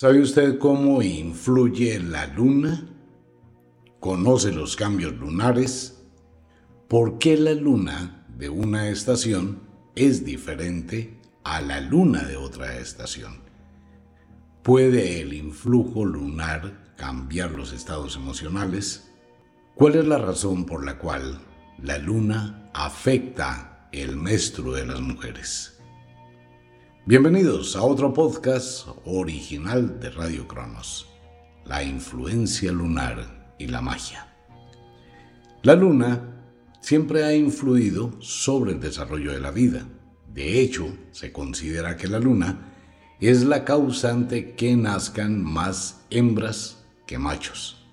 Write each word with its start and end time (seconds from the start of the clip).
¿Sabe 0.00 0.20
usted 0.20 0.58
cómo 0.58 1.02
influye 1.02 1.98
la 1.98 2.28
luna? 2.28 2.88
¿Conoce 3.98 4.52
los 4.52 4.76
cambios 4.76 5.14
lunares? 5.14 6.04
¿Por 6.86 7.18
qué 7.18 7.36
la 7.36 7.52
luna 7.52 8.24
de 8.28 8.48
una 8.48 8.90
estación 8.90 9.60
es 9.96 10.24
diferente 10.24 11.20
a 11.42 11.60
la 11.60 11.80
luna 11.80 12.22
de 12.22 12.36
otra 12.36 12.78
estación? 12.78 13.40
¿Puede 14.62 15.20
el 15.20 15.32
influjo 15.32 16.04
lunar 16.04 16.94
cambiar 16.96 17.50
los 17.50 17.72
estados 17.72 18.14
emocionales? 18.14 19.10
¿Cuál 19.74 19.96
es 19.96 20.04
la 20.04 20.18
razón 20.18 20.64
por 20.64 20.84
la 20.84 20.96
cual 20.98 21.40
la 21.82 21.98
luna 21.98 22.70
afecta 22.72 23.88
el 23.90 24.16
menstruo 24.16 24.74
de 24.74 24.86
las 24.86 25.00
mujeres? 25.00 25.77
Bienvenidos 27.08 27.74
a 27.74 27.82
otro 27.84 28.12
podcast 28.12 28.86
original 29.06 29.98
de 29.98 30.10
Radio 30.10 30.46
Cronos, 30.46 31.08
la 31.64 31.82
influencia 31.82 32.70
lunar 32.70 33.54
y 33.58 33.66
la 33.66 33.80
magia. 33.80 34.28
La 35.62 35.74
luna 35.74 36.20
siempre 36.82 37.24
ha 37.24 37.34
influido 37.34 38.12
sobre 38.20 38.72
el 38.72 38.80
desarrollo 38.80 39.32
de 39.32 39.40
la 39.40 39.50
vida. 39.50 39.86
De 40.34 40.60
hecho, 40.60 40.86
se 41.10 41.32
considera 41.32 41.96
que 41.96 42.08
la 42.08 42.18
luna 42.18 42.74
es 43.20 43.42
la 43.42 43.64
causante 43.64 44.54
que 44.54 44.76
nazcan 44.76 45.42
más 45.42 46.04
hembras 46.10 46.84
que 47.06 47.16
machos. 47.16 47.88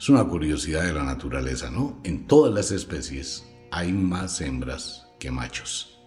Es 0.00 0.08
una 0.08 0.24
curiosidad 0.24 0.84
de 0.84 0.94
la 0.94 1.04
naturaleza, 1.04 1.70
¿no? 1.70 2.00
En 2.04 2.26
todas 2.26 2.54
las 2.54 2.70
especies 2.70 3.46
hay 3.70 3.92
más 3.92 4.40
hembras 4.40 5.08
que 5.18 5.30
machos. 5.30 6.00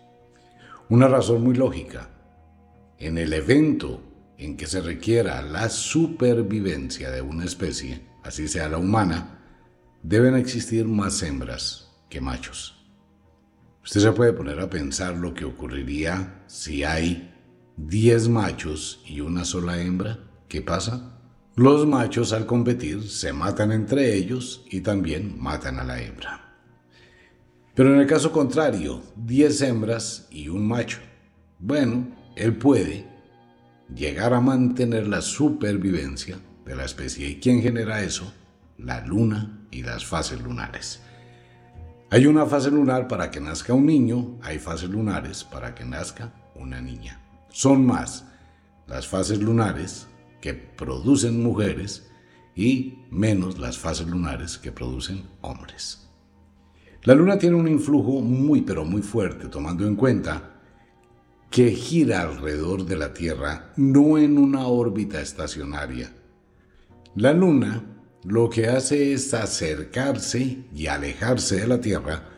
Una 0.90 1.08
razón 1.08 1.44
muy 1.44 1.54
lógica 1.54 2.10
en 3.00 3.18
el 3.18 3.34
evento 3.34 4.02
en 4.38 4.58
que 4.58 4.68
se 4.68 4.82
requiera 4.82 5.42
la 5.42 5.70
supervivencia 5.70 7.12
de 7.12 7.22
una 7.22 7.46
especie, 7.46 8.06
así 8.24 8.48
sea 8.48 8.70
la 8.70 8.78
humana, 8.78 9.40
deben 10.04 10.36
existir 10.36 10.86
más 10.86 11.22
hembras 11.24 11.90
que 12.10 12.22
machos. 12.22 12.76
Usted 13.84 14.02
se 14.02 14.12
puede 14.12 14.34
poner 14.34 14.60
a 14.60 14.70
pensar 14.70 15.16
lo 15.16 15.34
que 15.34 15.46
ocurriría 15.46 16.44
si 16.48 16.84
hay 16.84 17.34
10 17.78 18.30
machos 18.30 19.02
y 19.06 19.22
una 19.22 19.46
sola 19.46 19.82
hembra. 19.82 20.20
¿Qué 20.48 20.62
pasa? 20.62 21.18
Los 21.56 21.88
machos 21.88 22.34
al 22.34 22.46
competir 22.46 23.10
se 23.10 23.34
matan 23.34 23.72
entre 23.72 24.16
ellos 24.16 24.66
y 24.70 24.82
también 24.82 25.40
matan 25.40 25.80
a 25.80 25.84
la 25.84 26.02
hembra. 26.02 26.56
Pero 27.76 27.94
en 27.94 28.02
el 28.02 28.08
caso 28.08 28.32
contrario, 28.32 29.02
10 29.16 29.62
hembras 29.62 30.28
y 30.30 30.50
un 30.50 30.68
macho. 30.68 31.00
Bueno, 31.60 32.19
él 32.40 32.56
puede 32.56 33.06
llegar 33.94 34.34
a 34.34 34.40
mantener 34.40 35.08
la 35.08 35.22
supervivencia 35.22 36.38
de 36.66 36.76
la 36.76 36.86
especie. 36.86 37.28
¿Y 37.28 37.40
quién 37.40 37.62
genera 37.62 38.02
eso? 38.02 38.34
La 38.78 39.06
luna 39.06 39.68
y 39.72 39.84
las 39.84 40.06
fases 40.06 40.42
lunares. 40.42 41.02
Hay 42.10 42.26
una 42.26 42.46
fase 42.46 42.72
lunar 42.72 43.10
para 43.10 43.30
que 43.30 43.42
nazca 43.42 43.74
un 43.74 43.86
niño, 43.86 44.40
hay 44.42 44.58
fases 44.58 44.90
lunares 44.90 45.44
para 45.44 45.76
que 45.76 45.84
nazca 45.84 46.34
una 46.56 46.82
niña. 46.82 47.22
Son 47.50 47.86
más 47.86 48.26
las 48.88 49.06
fases 49.06 49.40
lunares 49.42 50.08
que 50.42 50.54
producen 50.54 51.44
mujeres 51.44 52.10
y 52.56 53.00
menos 53.12 53.60
las 53.60 53.78
fases 53.78 54.08
lunares 54.08 54.58
que 54.58 54.72
producen 54.72 55.24
hombres. 55.42 56.10
La 57.04 57.16
luna 57.16 57.38
tiene 57.38 57.58
un 57.58 57.68
influjo 57.68 58.22
muy 58.22 58.62
pero 58.62 58.86
muy 58.86 59.02
fuerte 59.02 59.48
tomando 59.48 59.86
en 59.86 59.96
cuenta 59.96 60.59
que 61.50 61.72
gira 61.72 62.22
alrededor 62.22 62.86
de 62.86 62.96
la 62.96 63.14
Tierra, 63.14 63.74
no 63.76 64.18
en 64.18 64.38
una 64.38 64.68
órbita 64.68 65.20
estacionaria. 65.22 66.12
La 67.16 67.34
Luna 67.34 67.84
lo 68.24 68.50
que 68.50 68.68
hace 68.68 69.14
es 69.14 69.34
acercarse 69.34 70.66
y 70.74 70.88
alejarse 70.88 71.62
de 71.62 71.68
la 71.68 71.82
Tierra 71.82 72.30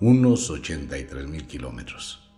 unos 0.00 0.50
83 0.50 1.26
mil 1.26 1.46
kilómetros. 1.46 2.30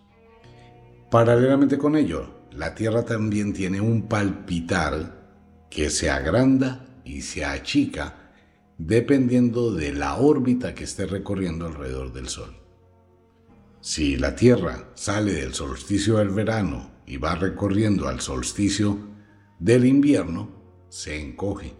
Paralelamente 1.11 1.77
con 1.77 1.95
ello, 1.95 2.47
la 2.51 2.73
Tierra 2.73 3.03
también 3.03 3.53
tiene 3.53 3.81
un 3.81 4.07
palpitar 4.07 5.23
que 5.69 5.89
se 5.89 6.09
agranda 6.09 6.85
y 7.03 7.21
se 7.21 7.45
achica 7.45 8.31
dependiendo 8.77 9.73
de 9.73 9.93
la 9.93 10.15
órbita 10.15 10.73
que 10.73 10.83
esté 10.83 11.05
recorriendo 11.05 11.65
alrededor 11.65 12.13
del 12.13 12.29
Sol. 12.29 12.62
Si 13.85 14.15
la 14.15 14.33
Tierra 14.33 14.91
sale 14.93 15.33
del 15.33 15.53
solsticio 15.53 16.19
del 16.19 16.29
verano 16.29 16.89
y 17.05 17.17
va 17.17 17.35
recorriendo 17.35 18.07
al 18.07 18.21
solsticio 18.21 18.97
del 19.59 19.83
invierno, 19.83 20.47
se 20.87 21.19
encoge. 21.19 21.75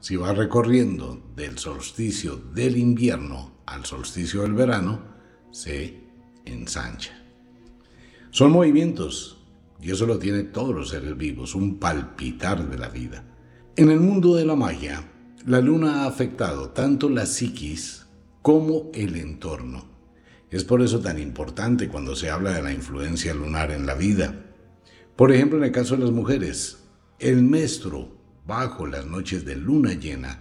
Si 0.00 0.16
va 0.16 0.32
recorriendo 0.32 1.22
del 1.36 1.58
solsticio 1.58 2.36
del 2.54 2.78
invierno 2.78 3.58
al 3.66 3.84
solsticio 3.84 4.40
del 4.40 4.54
verano, 4.54 5.02
se 5.50 6.00
ensancha. 6.46 7.22
Son 8.30 8.50
movimientos, 8.50 9.44
y 9.82 9.90
eso 9.90 10.06
lo 10.06 10.18
tienen 10.18 10.50
todos 10.50 10.74
los 10.74 10.88
seres 10.88 11.14
vivos, 11.14 11.54
un 11.54 11.78
palpitar 11.78 12.70
de 12.70 12.78
la 12.78 12.88
vida. 12.88 13.22
En 13.76 13.90
el 13.90 14.00
mundo 14.00 14.34
de 14.34 14.46
la 14.46 14.56
magia, 14.56 15.06
la 15.44 15.60
luna 15.60 16.04
ha 16.04 16.06
afectado 16.06 16.70
tanto 16.70 17.10
la 17.10 17.26
psiquis 17.26 18.06
como 18.40 18.90
el 18.94 19.14
entorno. 19.16 19.87
Es 20.50 20.64
por 20.64 20.80
eso 20.80 21.00
tan 21.00 21.18
importante 21.18 21.88
cuando 21.88 22.16
se 22.16 22.30
habla 22.30 22.52
de 22.52 22.62
la 22.62 22.72
influencia 22.72 23.34
lunar 23.34 23.70
en 23.70 23.84
la 23.84 23.94
vida. 23.94 24.46
Por 25.14 25.30
ejemplo, 25.30 25.58
en 25.58 25.64
el 25.64 25.72
caso 25.72 25.96
de 25.96 26.04
las 26.04 26.10
mujeres, 26.10 26.84
el 27.18 27.42
menstruo 27.42 28.16
bajo 28.46 28.86
las 28.86 29.04
noches 29.04 29.44
de 29.44 29.56
luna 29.56 29.92
llena 29.92 30.40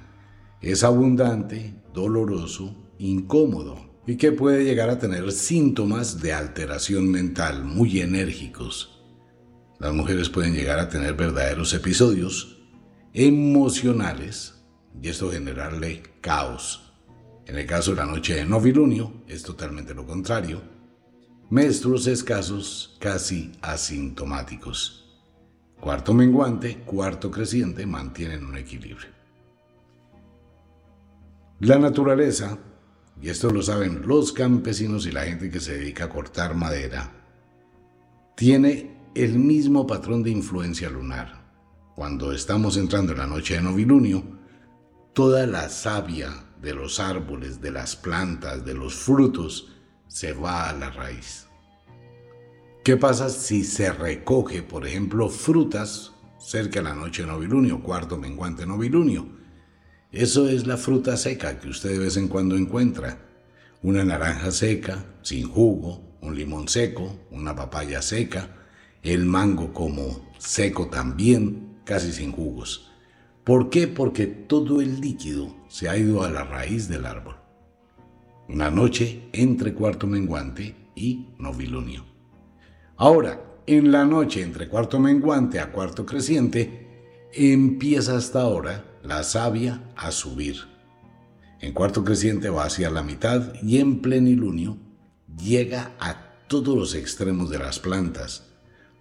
es 0.62 0.84
abundante, 0.84 1.76
doloroso, 1.94 2.74
incómodo 2.98 4.02
y 4.08 4.16
que 4.16 4.32
puede 4.32 4.64
llegar 4.64 4.90
a 4.90 4.98
tener 4.98 5.32
síntomas 5.34 6.22
de 6.22 6.32
alteración 6.32 7.10
mental 7.12 7.66
muy 7.66 8.00
enérgicos. 8.00 9.04
Las 9.80 9.94
mujeres 9.94 10.30
pueden 10.30 10.54
llegar 10.54 10.80
a 10.80 10.88
tener 10.88 11.16
verdaderos 11.16 11.74
episodios 11.74 12.66
emocionales 13.14 14.64
y 15.02 15.10
esto 15.10 15.30
generarle 15.30 16.02
caos 16.22 16.87
en 17.48 17.58
el 17.58 17.66
caso 17.66 17.92
de 17.92 17.98
la 17.98 18.06
noche 18.06 18.36
de 18.36 18.46
novilunio 18.46 19.24
es 19.26 19.42
totalmente 19.42 19.94
lo 19.94 20.06
contrario. 20.06 20.62
Menstruos 21.50 22.06
escasos, 22.08 22.98
casi 23.00 23.54
asintomáticos. 23.62 25.18
Cuarto 25.80 26.14
menguante, 26.14 26.80
cuarto 26.80 27.32
creciente 27.32 27.86
mantienen 27.86 28.46
un 28.46 28.58
equilibrio. 28.58 29.16
La 31.62 31.80
naturaleza, 31.80 32.58
y 33.22 33.30
esto 33.30 33.50
lo 33.50 33.62
saben 33.62 34.06
los 34.06 34.34
campesinos 34.34 35.06
y 35.06 35.12
la 35.12 35.24
gente 35.24 35.50
que 35.50 35.62
se 35.62 35.78
dedica 35.78 36.04
a 36.06 36.10
cortar 36.10 36.54
madera, 36.54 37.14
tiene 38.36 38.98
el 39.16 39.40
mismo 39.40 39.88
patrón 39.88 40.22
de 40.22 40.32
influencia 40.32 40.90
lunar. 40.90 41.48
Cuando 41.96 42.34
estamos 42.34 42.76
entrando 42.76 43.14
en 43.14 43.20
la 43.20 43.26
noche 43.26 43.56
de 43.56 43.62
novilunio, 43.62 44.22
toda 45.14 45.48
la 45.48 45.70
savia 45.70 46.47
de 46.62 46.74
los 46.74 47.00
árboles, 47.00 47.62
de 47.62 47.72
las 47.72 47.96
plantas, 47.96 48.66
de 48.66 48.74
los 48.74 48.96
frutos, 48.96 49.74
se 50.08 50.34
va 50.34 50.70
a 50.70 50.74
la 50.74 50.90
raíz. 50.90 51.48
¿Qué 52.84 52.96
pasa 52.96 53.30
si 53.30 53.64
se 53.64 53.92
recoge, 53.92 54.64
por 54.64 54.88
ejemplo, 54.88 55.30
frutas 55.30 56.14
cerca 56.40 56.80
de 56.80 56.86
la 56.86 56.96
noche 56.96 57.24
de 57.24 57.28
novilunio, 57.28 57.84
cuarto 57.84 58.18
menguante 58.18 58.66
novilunio? 58.66 59.28
Eso 60.12 60.48
es 60.48 60.66
la 60.66 60.78
fruta 60.78 61.18
seca 61.18 61.60
que 61.60 61.68
usted 61.68 61.92
de 61.92 62.00
vez 62.00 62.16
en 62.16 62.30
cuando 62.30 62.56
encuentra. 62.56 63.20
Una 63.84 64.06
naranja 64.06 64.52
seca, 64.52 65.06
sin 65.22 65.50
jugo, 65.50 66.18
un 66.22 66.36
limón 66.36 66.70
seco, 66.70 67.20
una 67.30 67.56
papaya 67.56 68.02
seca, 68.02 68.56
el 69.04 69.26
mango 69.26 69.74
como 69.74 70.32
seco 70.38 70.88
también, 70.88 71.80
casi 71.84 72.14
sin 72.14 72.32
jugos. 72.32 72.90
¿Por 73.48 73.70
qué? 73.70 73.88
Porque 73.88 74.28
todo 74.28 74.82
el 74.82 75.00
líquido 75.00 75.56
se 75.70 75.88
ha 75.88 75.98
ido 75.98 76.22
a 76.22 76.30
la 76.30 76.44
raíz 76.44 76.90
del 76.90 77.06
árbol. 77.06 77.38
Una 78.50 78.70
noche 78.70 79.30
entre 79.32 79.74
cuarto 79.74 80.06
menguante 80.06 80.76
y 80.96 81.30
novilunio. 81.40 82.04
Ahora, 82.98 83.42
en 83.66 83.94
la 83.94 84.04
noche 84.04 84.42
entre 84.42 84.68
cuarto 84.68 85.00
menguante 85.00 85.62
a 85.62 85.72
cuarto 85.72 86.06
creciente, 86.06 87.30
empieza 87.32 88.18
hasta 88.18 88.42
ahora 88.42 88.84
la 89.02 89.24
savia 89.24 89.82
a 89.96 90.12
subir. 90.12 90.58
En 91.62 91.72
cuarto 91.72 92.04
creciente 92.04 92.50
va 92.50 92.66
hacia 92.66 92.90
la 92.90 93.02
mitad 93.02 93.54
y 93.64 93.78
en 93.78 94.02
plenilunio 94.02 94.78
llega 95.42 95.94
a 96.02 96.34
todos 96.50 96.78
los 96.78 96.96
extremos 96.96 97.50
de 97.50 97.60
las 97.60 97.80
plantas. 97.80 98.44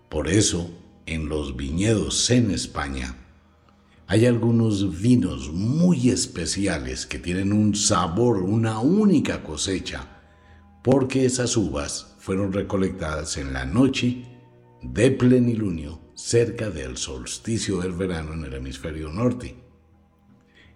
Por 0.08 0.28
eso, 0.28 0.70
en 1.04 1.28
los 1.28 1.56
viñedos 1.56 2.31
en 2.31 2.52
España, 2.52 3.25
hay 4.08 4.24
algunos 4.26 5.00
vinos 5.00 5.52
muy 5.52 6.10
especiales 6.10 7.06
que 7.06 7.18
tienen 7.18 7.52
un 7.52 7.74
sabor, 7.74 8.38
una 8.38 8.78
única 8.78 9.42
cosecha, 9.42 10.06
porque 10.84 11.24
esas 11.24 11.56
uvas 11.56 12.14
fueron 12.18 12.52
recolectadas 12.52 13.36
en 13.36 13.52
la 13.52 13.64
noche 13.64 14.24
de 14.82 15.10
plenilunio 15.10 16.00
cerca 16.14 16.70
del 16.70 16.96
solsticio 16.96 17.80
del 17.80 17.92
verano 17.92 18.34
en 18.34 18.44
el 18.44 18.54
hemisferio 18.54 19.10
norte. 19.10 19.56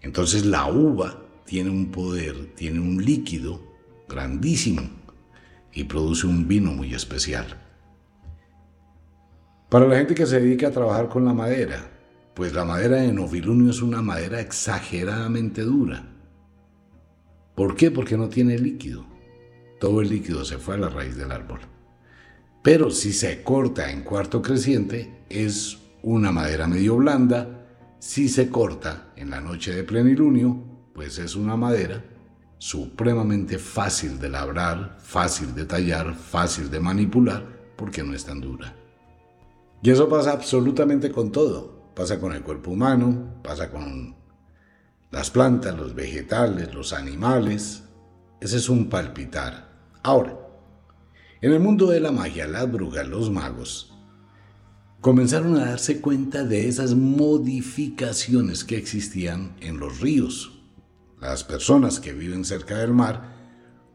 Entonces 0.03 0.45
la 0.45 0.67
uva 0.67 1.23
tiene 1.45 1.71
un 1.71 1.93
poder, 1.93 2.55
tiene 2.57 2.81
un 2.81 3.05
líquido 3.05 3.61
grandísimo 4.09 4.83
y 5.73 5.85
produce 5.85 6.27
un 6.27 6.49
vino 6.49 6.73
muy 6.73 6.95
especial. 6.95 7.47
Para 9.69 9.87
la 9.87 9.99
gente 9.99 10.17
que 10.17 10.27
se 10.27 10.41
dedica 10.41 10.69
a 10.69 10.73
trabajar 10.73 11.09
con 11.09 11.25
la 11.25 11.33
madera, 11.33 12.00
pues 12.35 12.53
la 12.55 12.65
madera 12.65 12.97
de 12.97 13.13
novilunio 13.13 13.71
es 13.71 13.83
una 13.83 14.03
madera 14.03 14.41
exageradamente 14.41 15.63
dura. 15.63 16.09
¿Por 17.55 17.77
qué? 17.77 17.91
Porque 17.91 18.17
no 18.17 18.29
tiene 18.29 18.59
líquido. 18.59 19.05
Todo 19.79 20.01
el 20.01 20.09
líquido 20.09 20.45
se 20.45 20.59
fue 20.59 20.75
a 20.75 20.79
la 20.79 20.89
raíz 20.89 21.17
del 21.17 21.33
árbol. 21.33 21.61
Pero 22.63 22.91
si 22.91 23.13
se 23.13 23.43
corta 23.43 23.91
en 23.91 24.03
cuarto 24.03 24.43
creciente, 24.43 25.25
es 25.29 25.79
una 26.03 26.33
madera 26.33 26.67
medio 26.67 26.97
blanda. 26.97 27.67
Si 27.99 28.29
se 28.29 28.49
corta 28.49 29.13
en 29.17 29.31
la 29.31 29.41
noche 29.41 29.75
de 29.75 29.85
plenilunio, 29.85 30.63
pues 30.95 31.19
es 31.19 31.35
una 31.37 31.57
madera 31.57 32.05
supremamente 32.59 33.59
fácil 33.59 34.19
de 34.21 34.29
labrar, 34.29 34.99
fácil 35.01 35.55
de 35.55 35.65
tallar, 35.65 36.15
fácil 36.15 36.71
de 36.71 36.79
manipular, 36.79 37.43
porque 37.77 38.03
no 38.03 38.15
es 38.15 38.25
tan 38.25 38.41
dura. 38.41 38.77
Y 39.83 39.91
eso 39.91 40.09
pasa 40.11 40.33
absolutamente 40.33 41.11
con 41.11 41.33
todo. 41.33 41.80
Pasa 41.95 42.19
con 42.19 42.33
el 42.33 42.43
cuerpo 42.43 42.71
humano, 42.71 43.41
pasa 43.43 43.71
con 43.71 44.17
las 45.11 45.31
plantas, 45.31 45.77
los 45.77 45.95
vegetales, 45.95 46.75
los 46.75 46.93
animales. 46.93 47.83
Ese 48.41 48.57
es 48.57 48.69
un 48.69 48.89
palpitar. 48.89 49.71
Ahora, 50.03 50.37
en 51.41 51.53
el 51.53 51.61
mundo 51.61 51.87
de 51.87 52.01
la 52.01 52.13
magia, 52.13 52.47
las 52.47 52.71
brujas, 52.71 53.09
los 53.09 53.31
magos, 53.31 53.93
comenzaron 55.01 55.57
a 55.57 55.67
darse 55.67 56.01
cuenta 56.01 56.45
de 56.45 56.69
esas 56.69 56.95
modificaciones 56.95 58.65
que 58.65 58.77
existían 58.77 59.57
en 59.61 59.79
los 59.79 60.01
ríos. 60.01 60.61
Las 61.21 61.45
personas 61.45 62.01
que 62.01 62.13
viven 62.13 62.45
cerca 62.45 62.79
del 62.79 62.93
mar 62.93 63.37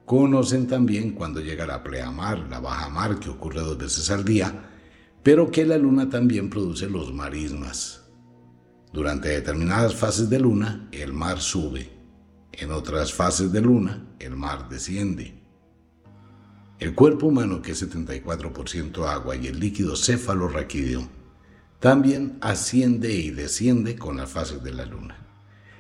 conocen 0.06 0.68
también 0.68 1.12
cuando 1.12 1.39
llega 1.39 1.65
la 1.65 1.83
pleamar, 1.83 2.47
la 2.50 2.59
baja 2.59 2.89
mar, 2.89 3.19
que 3.19 3.30
ocurre 3.30 3.62
dos 3.62 3.77
veces 3.77 4.09
al 4.12 4.24
día, 4.25 4.69
pero 5.25 5.50
que 5.50 5.66
la 5.66 5.80
luna 5.80 6.07
también 6.07 6.51
produce 6.51 6.88
los 6.88 7.12
marismas. 7.12 8.04
Durante 8.94 9.30
determinadas 9.30 9.95
fases 9.95 10.30
de 10.30 10.39
luna, 10.39 10.88
el 10.92 11.13
mar 11.13 11.42
sube. 11.42 11.89
En 12.51 12.69
otras 12.69 13.12
fases 13.12 13.51
de 13.51 13.60
luna, 13.60 14.06
el 14.19 14.36
mar 14.36 14.69
desciende. 14.69 15.33
El 16.77 16.94
cuerpo 16.94 17.25
humano, 17.25 17.63
que 17.63 17.72
es 17.72 17.92
74% 17.92 19.07
agua, 19.07 19.36
y 19.36 19.48
el 19.48 19.60
líquido 19.60 19.95
cefalorraquídeo, 19.95 21.10
también 21.80 22.38
asciende 22.42 23.12
y 23.12 23.31
desciende 23.31 23.95
con 23.95 24.18
las 24.18 24.30
fases 24.30 24.62
de 24.62 24.75
la 24.75 24.86
luna. 24.86 25.25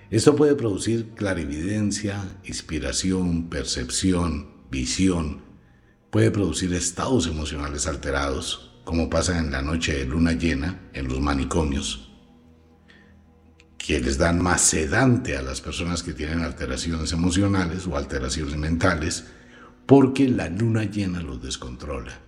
Esto 0.09 0.35
puede 0.35 0.55
producir 0.55 1.11
clarividencia, 1.11 2.39
inspiración, 2.45 3.47
percepción, 3.47 4.65
visión, 4.71 5.41
puede 6.09 6.31
producir 6.31 6.73
estados 6.73 7.27
emocionales 7.27 7.85
alterados, 7.85 8.71
como 8.85 9.09
pasa 9.09 9.39
en 9.39 9.51
la 9.51 9.61
noche 9.61 9.93
de 9.97 10.05
luna 10.05 10.31
llena 10.33 10.79
en 10.93 11.09
los 11.09 11.19
manicomios, 11.19 12.13
que 13.77 13.99
les 13.99 14.17
dan 14.17 14.41
más 14.41 14.61
sedante 14.61 15.35
a 15.35 15.41
las 15.41 15.59
personas 15.59 16.01
que 16.01 16.13
tienen 16.13 16.41
alteraciones 16.41 17.11
emocionales 17.11 17.85
o 17.87 17.97
alteraciones 17.97 18.55
mentales, 18.57 19.25
porque 19.85 20.29
la 20.29 20.49
luna 20.49 20.85
llena 20.85 21.21
los 21.21 21.41
descontrola. 21.41 22.19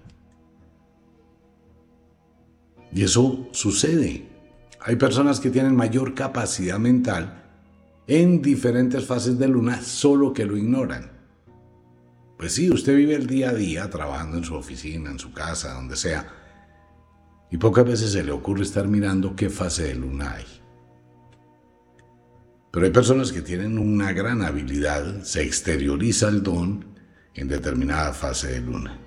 Y 2.92 3.03
eso 3.03 3.48
sucede. 3.51 4.27
Hay 4.81 4.95
personas 4.95 5.39
que 5.39 5.50
tienen 5.50 5.75
mayor 5.75 6.13
capacidad 6.13 6.80
mental 6.80 7.44
en 8.07 8.42
diferentes 8.42 9.06
fases 9.06 9.38
de 9.38 9.48
luna, 9.48 9.81
solo 9.81 10.33
que 10.33 10.45
lo 10.45 10.57
ignoran. 10.57 11.12
Pues 12.38 12.53
sí, 12.53 12.69
usted 12.69 12.95
vive 12.95 13.15
el 13.15 13.27
día 13.27 13.50
a 13.50 13.53
día 13.53 13.89
trabajando 13.89 14.38
en 14.38 14.44
su 14.44 14.56
oficina, 14.56 15.10
en 15.10 15.19
su 15.19 15.33
casa, 15.33 15.74
donde 15.74 15.95
sea, 15.95 16.37
y 17.50 17.58
pocas 17.58 17.86
veces 17.86 18.12
se 18.12 18.24
le 18.24 18.32
ocurre 18.32 18.64
estar 18.64 18.88
mirando 18.88 19.36
qué 19.36 19.50
fase 19.50 19.84
de 19.84 19.96
luna 19.96 20.34
hay. 20.34 20.46
Pero 22.72 22.86
hay 22.86 22.92
personas 22.92 23.32
que 23.32 23.42
tienen 23.42 23.78
una 23.78 24.12
gran 24.12 24.42
habilidad, 24.44 25.24
se 25.24 25.42
exterioriza 25.42 26.28
el 26.28 26.44
don 26.44 26.86
en 27.34 27.48
determinada 27.48 28.14
fase 28.14 28.52
de 28.52 28.62
luna. 28.62 29.00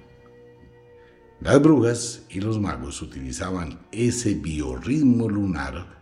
Las 1.41 1.61
brujas 1.63 2.23
y 2.29 2.41
los 2.41 2.61
magos 2.61 3.01
utilizaban 3.01 3.81
ese 3.93 4.35
biorritmo 4.35 5.29
lunar 5.29 6.01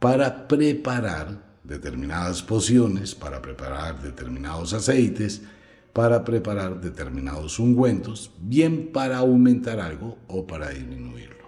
para 0.00 0.48
preparar 0.48 1.60
determinadas 1.62 2.42
pociones, 2.42 3.14
para 3.14 3.40
preparar 3.40 4.02
determinados 4.02 4.72
aceites, 4.72 5.42
para 5.92 6.24
preparar 6.24 6.80
determinados 6.80 7.58
ungüentos, 7.58 8.32
bien 8.40 8.90
para 8.92 9.18
aumentar 9.18 9.78
algo 9.78 10.18
o 10.26 10.46
para 10.46 10.70
disminuirlo. 10.70 11.41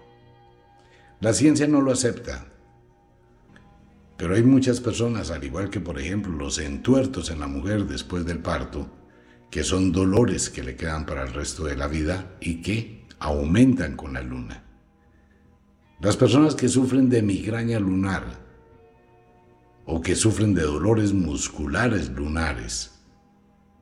La 1.21 1.33
ciencia 1.33 1.67
no 1.67 1.81
lo 1.81 1.93
acepta, 1.93 2.47
pero 4.17 4.35
hay 4.35 4.43
muchas 4.43 4.81
personas, 4.81 5.31
al 5.31 5.45
igual 5.45 5.71
que 5.71 5.81
por 5.81 5.99
ejemplo 5.99 6.33
los 6.33 6.59
entuertos 6.59 7.31
en 7.31 7.41
la 7.41 7.47
mujer 7.47 7.87
después 7.87 8.25
del 8.25 8.39
parto, 8.39 8.89
que 9.51 9.65
son 9.65 9.93
dolores 9.93 10.51
que 10.51 10.63
le 10.63 10.77
quedan 10.77 11.07
para 11.07 11.23
el 11.25 11.33
resto 11.33 11.65
de 11.65 11.77
la 11.77 11.89
vida 11.89 12.37
y 12.41 12.63
que 12.63 13.07
aumentan 13.19 13.97
con 13.97 14.15
la 14.15 14.23
luna. 14.23 14.65
Las 16.01 16.17
personas 16.17 16.55
que 16.55 16.69
sufren 16.69 17.09
de 17.09 17.23
migraña 17.23 17.79
lunar 17.79 18.25
o 19.87 20.01
que 20.01 20.17
sufren 20.17 20.55
de 20.55 20.63
dolores 20.63 21.13
musculares 21.13 22.11
lunares, 22.11 22.93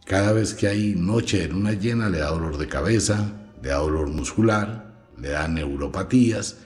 cada 0.05 0.33
vez 0.33 0.55
que 0.55 0.67
hay 0.69 0.95
noche 0.95 1.39
de 1.39 1.49
luna 1.49 1.73
llena 1.73 2.09
le 2.09 2.19
da 2.19 2.31
dolor 2.31 2.59
de 2.59 2.69
cabeza, 2.69 3.33
le 3.63 3.69
da 3.69 3.77
dolor 3.77 4.09
muscular, 4.09 5.09
le 5.19 5.31
da 5.31 5.49
neuropatías, 5.49 6.59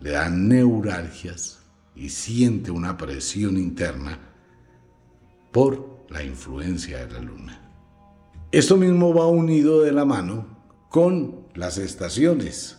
le 0.00 0.10
da 0.10 0.28
neuralgias 0.28 1.60
y 1.94 2.08
siente 2.08 2.70
una 2.70 2.96
presión 2.96 3.56
interna 3.56 4.18
por 5.52 6.04
la 6.08 6.22
influencia 6.22 7.06
de 7.06 7.12
la 7.12 7.20
luna. 7.20 7.60
Esto 8.52 8.76
mismo 8.76 9.14
va 9.14 9.26
unido 9.26 9.82
de 9.82 9.92
la 9.92 10.04
mano 10.04 10.46
con 10.90 11.46
las 11.54 11.78
estaciones. 11.78 12.78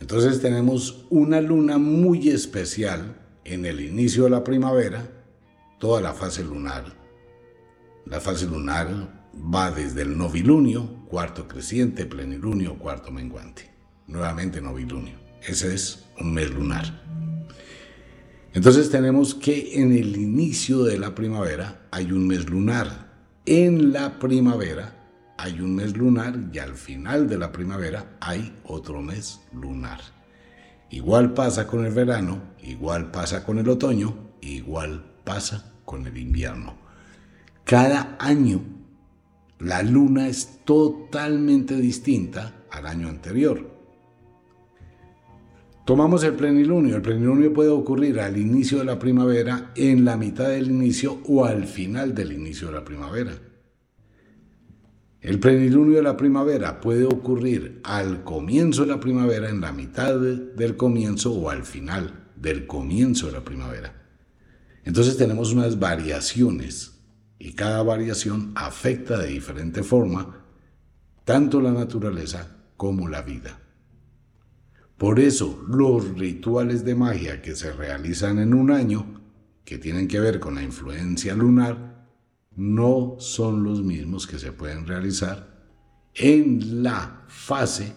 Entonces 0.00 0.40
tenemos 0.40 1.06
una 1.10 1.40
luna 1.40 1.78
muy 1.78 2.28
especial 2.28 3.20
en 3.44 3.66
el 3.66 3.80
inicio 3.80 4.24
de 4.24 4.30
la 4.30 4.44
primavera, 4.44 5.10
toda 5.78 6.00
la 6.00 6.12
fase 6.12 6.44
lunar. 6.44 6.84
La 8.06 8.20
fase 8.20 8.46
lunar 8.46 9.28
va 9.34 9.70
desde 9.70 10.02
el 10.02 10.16
novilunio, 10.16 11.04
cuarto 11.06 11.48
creciente, 11.48 12.06
plenilunio, 12.06 12.78
cuarto 12.78 13.10
menguante. 13.10 13.70
Nuevamente 14.06 14.60
novilunio. 14.60 15.23
Ese 15.46 15.74
es 15.74 16.04
un 16.20 16.32
mes 16.32 16.50
lunar. 16.50 17.02
Entonces 18.52 18.90
tenemos 18.90 19.34
que 19.34 19.80
en 19.80 19.92
el 19.92 20.16
inicio 20.16 20.84
de 20.84 20.98
la 20.98 21.14
primavera 21.14 21.86
hay 21.90 22.12
un 22.12 22.26
mes 22.26 22.48
lunar 22.48 23.04
en 23.46 23.92
la 23.92 24.18
primavera 24.18 25.04
hay 25.36 25.60
un 25.60 25.74
mes 25.74 25.96
lunar 25.96 26.38
y 26.50 26.58
al 26.58 26.74
final 26.74 27.28
de 27.28 27.36
la 27.36 27.52
primavera 27.52 28.16
hay 28.20 28.56
otro 28.64 29.02
mes 29.02 29.40
lunar. 29.52 30.00
Igual 30.88 31.34
pasa 31.34 31.66
con 31.66 31.84
el 31.84 31.92
verano, 31.92 32.40
igual 32.62 33.10
pasa 33.10 33.44
con 33.44 33.58
el 33.58 33.68
otoño, 33.68 34.30
igual 34.40 35.04
pasa 35.24 35.74
con 35.84 36.06
el 36.06 36.16
invierno. 36.16 36.76
Cada 37.64 38.16
año 38.18 38.62
la 39.58 39.82
luna 39.82 40.28
es 40.28 40.60
totalmente 40.64 41.76
distinta 41.76 42.64
al 42.70 42.86
año 42.86 43.08
anterior. 43.08 43.73
Tomamos 45.84 46.24
el 46.24 46.32
plenilunio. 46.32 46.96
El 46.96 47.02
plenilunio 47.02 47.52
puede 47.52 47.68
ocurrir 47.68 48.18
al 48.18 48.38
inicio 48.38 48.78
de 48.78 48.84
la 48.84 48.98
primavera, 48.98 49.72
en 49.74 50.04
la 50.04 50.16
mitad 50.16 50.48
del 50.48 50.70
inicio 50.70 51.20
o 51.26 51.44
al 51.44 51.64
final 51.66 52.14
del 52.14 52.32
inicio 52.32 52.68
de 52.68 52.74
la 52.74 52.84
primavera. 52.84 53.32
El 55.20 55.40
plenilunio 55.40 55.96
de 55.96 56.02
la 56.02 56.16
primavera 56.16 56.80
puede 56.80 57.04
ocurrir 57.04 57.80
al 57.84 58.24
comienzo 58.24 58.82
de 58.82 58.88
la 58.88 59.00
primavera, 59.00 59.50
en 59.50 59.60
la 59.60 59.72
mitad 59.72 60.18
del 60.18 60.76
comienzo 60.76 61.32
o 61.32 61.50
al 61.50 61.64
final 61.64 62.28
del 62.36 62.66
comienzo 62.66 63.26
de 63.26 63.32
la 63.32 63.44
primavera. 63.44 63.92
Entonces 64.84 65.16
tenemos 65.16 65.52
unas 65.52 65.78
variaciones 65.78 67.00
y 67.38 67.52
cada 67.52 67.82
variación 67.82 68.52
afecta 68.54 69.18
de 69.18 69.28
diferente 69.28 69.82
forma 69.82 70.44
tanto 71.24 71.60
la 71.60 71.72
naturaleza 71.72 72.56
como 72.76 73.08
la 73.08 73.22
vida. 73.22 73.63
Por 75.04 75.20
eso 75.20 75.62
los 75.68 76.16
rituales 76.16 76.82
de 76.82 76.94
magia 76.94 77.42
que 77.42 77.54
se 77.54 77.70
realizan 77.70 78.38
en 78.38 78.54
un 78.54 78.70
año, 78.70 79.20
que 79.62 79.76
tienen 79.76 80.08
que 80.08 80.18
ver 80.18 80.40
con 80.40 80.54
la 80.54 80.62
influencia 80.62 81.34
lunar, 81.34 82.08
no 82.56 83.16
son 83.18 83.64
los 83.64 83.82
mismos 83.82 84.26
que 84.26 84.38
se 84.38 84.52
pueden 84.52 84.86
realizar 84.86 85.62
en 86.14 86.82
la 86.82 87.22
fase 87.28 87.92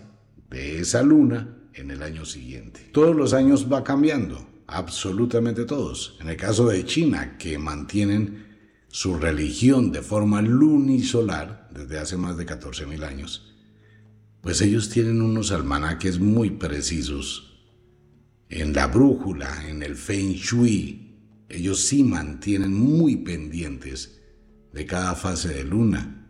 de 0.50 0.80
esa 0.80 1.02
luna 1.02 1.70
en 1.76 1.92
el 1.92 2.04
año 2.04 2.26
siguiente. 2.26 2.90
Todos 2.92 3.16
los 3.16 3.32
años 3.32 3.72
va 3.72 3.86
cambiando, 3.86 4.46
absolutamente 4.68 5.64
todos. 5.64 6.18
En 6.20 6.28
el 6.28 6.36
caso 6.36 6.68
de 6.68 6.84
China, 6.84 7.38
que 7.38 7.58
mantienen 7.58 8.48
su 8.90 9.16
religión 9.16 9.94
de 9.94 10.02
forma 10.02 10.42
lunisolar 10.42 11.70
desde 11.74 12.00
hace 12.00 12.18
más 12.18 12.36
de 12.36 12.46
14.000 12.46 13.02
años, 13.06 13.47
pues 14.42 14.62
ellos 14.62 14.90
tienen 14.90 15.22
unos 15.22 15.52
almanaques 15.52 16.20
muy 16.20 16.52
precisos. 16.52 17.66
En 18.50 18.74
la 18.74 18.88
brújula, 18.88 19.68
en 19.70 19.84
el 19.84 19.96
feng 19.96 20.34
shui, 20.34 21.08
ellos 21.50 21.82
sí 21.82 22.04
mantienen 22.04 22.74
muy 22.74 23.18
pendientes 23.18 24.22
de 24.74 24.86
cada 24.86 25.16
fase 25.16 25.50
de 25.50 25.64
luna 25.64 26.30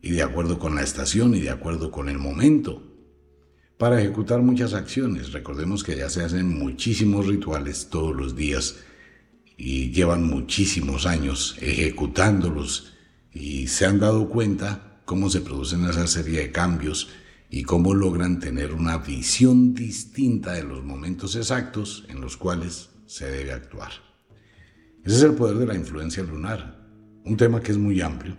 y 0.00 0.10
de 0.10 0.22
acuerdo 0.22 0.58
con 0.58 0.74
la 0.74 0.82
estación 0.82 1.34
y 1.34 1.40
de 1.40 1.50
acuerdo 1.50 1.90
con 1.90 2.08
el 2.08 2.18
momento 2.18 2.82
para 3.78 4.00
ejecutar 4.00 4.42
muchas 4.42 4.74
acciones. 4.74 5.32
Recordemos 5.32 5.82
que 5.82 5.96
ya 5.96 6.08
se 6.08 6.22
hacen 6.22 6.48
muchísimos 6.48 7.26
rituales 7.26 7.88
todos 7.90 8.14
los 8.14 8.36
días 8.36 8.76
y 9.56 9.90
llevan 9.90 10.24
muchísimos 10.24 11.06
años 11.06 11.56
ejecutándolos 11.60 12.92
y 13.32 13.66
se 13.66 13.86
han 13.86 13.98
dado 13.98 14.28
cuenta 14.28 15.00
cómo 15.04 15.30
se 15.30 15.40
producen 15.40 15.84
esa 15.84 16.06
serie 16.06 16.40
de 16.40 16.52
cambios 16.52 17.08
y 17.54 17.64
cómo 17.64 17.92
logran 17.92 18.40
tener 18.40 18.72
una 18.72 18.96
visión 18.96 19.74
distinta 19.74 20.54
de 20.54 20.64
los 20.64 20.82
momentos 20.82 21.36
exactos 21.36 22.06
en 22.08 22.22
los 22.22 22.38
cuales 22.38 22.88
se 23.04 23.30
debe 23.30 23.52
actuar. 23.52 23.90
Ese 25.04 25.16
es 25.16 25.22
el 25.22 25.34
poder 25.34 25.58
de 25.58 25.66
la 25.66 25.74
influencia 25.74 26.22
lunar, 26.22 26.82
un 27.26 27.36
tema 27.36 27.60
que 27.60 27.72
es 27.72 27.76
muy 27.76 28.00
amplio. 28.00 28.38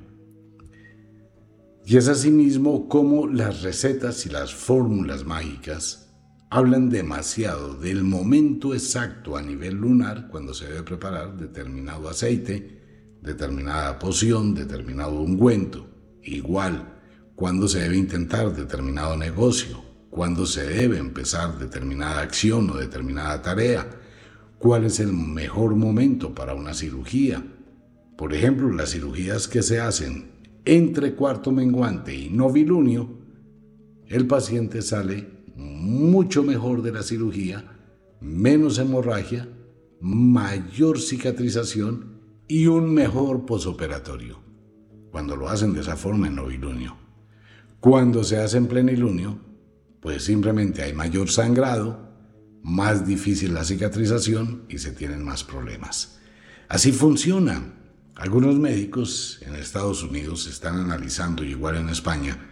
Y 1.86 1.98
es 1.98 2.08
asimismo 2.08 2.90
cómo 2.90 3.28
las 3.28 3.62
recetas 3.62 4.26
y 4.26 4.30
las 4.30 4.52
fórmulas 4.52 5.26
mágicas 5.26 6.12
hablan 6.50 6.90
demasiado 6.90 7.76
del 7.76 8.04
momento 8.04 8.74
exacto 8.74 9.38
a 9.38 9.44
nivel 9.44 9.76
lunar 9.76 10.28
cuando 10.30 10.56
se 10.56 10.66
debe 10.66 10.82
preparar 10.82 11.38
determinado 11.38 12.10
aceite, 12.10 13.20
determinada 13.22 14.00
poción, 14.00 14.56
determinado 14.56 15.22
ungüento. 15.22 15.88
Igual, 16.24 16.93
cuándo 17.36 17.68
se 17.68 17.80
debe 17.80 17.98
intentar 17.98 18.56
determinado 18.56 19.18
negocio, 19.18 19.82
cuándo 20.10 20.46
se 20.46 20.64
debe 20.66 20.98
empezar 20.98 21.58
determinada 21.58 22.22
acción 22.22 22.70
o 22.70 22.78
determinada 22.78 23.42
tarea, 23.42 23.90
cuál 24.60 24.86
es 24.86 25.00
el 25.00 25.12
mejor 25.12 25.76
momento 25.76 26.34
para 26.34 26.54
una 26.54 26.74
cirugía. 26.74 27.44
Por 28.16 28.34
ejemplo, 28.34 28.72
las 28.72 28.92
cirugías 28.92 29.48
que 29.48 29.64
se 29.64 29.80
hacen 29.80 30.32
entre 30.66 31.16
cuarto 31.16 31.52
menguante 31.52 32.16
y 32.16 32.30
novilunio, 32.30 33.10
el 34.08 34.28
paciente 34.28 34.82
sale 34.82 35.28
mucho 35.56 36.44
mejor 36.44 36.82
de 36.82 36.92
la 36.92 37.04
cirugía, 37.04 37.80
menos 38.22 38.78
hemorragia, 38.78 39.50
mayor 40.00 41.00
cicatrización 41.00 42.20
y 42.48 42.68
un 42.68 42.94
mejor 42.94 43.46
posoperatorio, 43.46 44.40
cuando 45.12 45.36
lo 45.36 45.50
hacen 45.50 45.74
de 45.74 45.82
esa 45.82 45.98
forma 45.98 46.28
en 46.28 46.36
novilunio. 46.36 47.03
Cuando 47.84 48.24
se 48.24 48.38
hace 48.38 48.56
en 48.56 48.68
plenilunio, 48.68 49.38
pues 50.00 50.24
simplemente 50.24 50.84
hay 50.84 50.94
mayor 50.94 51.30
sangrado, 51.30 52.16
más 52.62 53.06
difícil 53.06 53.54
la 53.54 53.66
cicatrización 53.66 54.64
y 54.70 54.78
se 54.78 54.94
tienen 54.94 55.22
más 55.22 55.44
problemas. 55.44 56.18
Así 56.70 56.94
funciona. 56.94 57.74
Algunos 58.16 58.56
médicos 58.56 59.40
en 59.42 59.56
Estados 59.56 60.02
Unidos 60.02 60.48
están 60.48 60.78
analizando, 60.78 61.44
igual 61.44 61.76
en 61.76 61.90
España, 61.90 62.50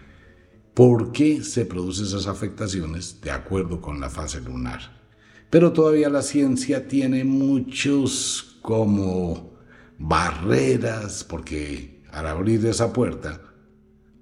por 0.74 1.14
qué 1.14 1.42
se 1.46 1.64
producen 1.66 2.08
esas 2.08 2.28
afectaciones 2.28 3.22
de 3.22 3.32
acuerdo 3.32 3.80
con 3.80 4.02
la 4.02 4.10
fase 4.10 4.42
lunar. 4.42 5.02
Pero 5.50 5.72
todavía 5.72 6.10
la 6.10 6.24
ciencia 6.24 6.90
tiene 6.90 7.24
muchos 7.24 8.58
como 8.62 9.54
barreras, 9.98 11.24
porque 11.24 12.04
al 12.12 12.28
abrir 12.28 12.66
esa 12.66 12.92
puerta, 12.92 13.51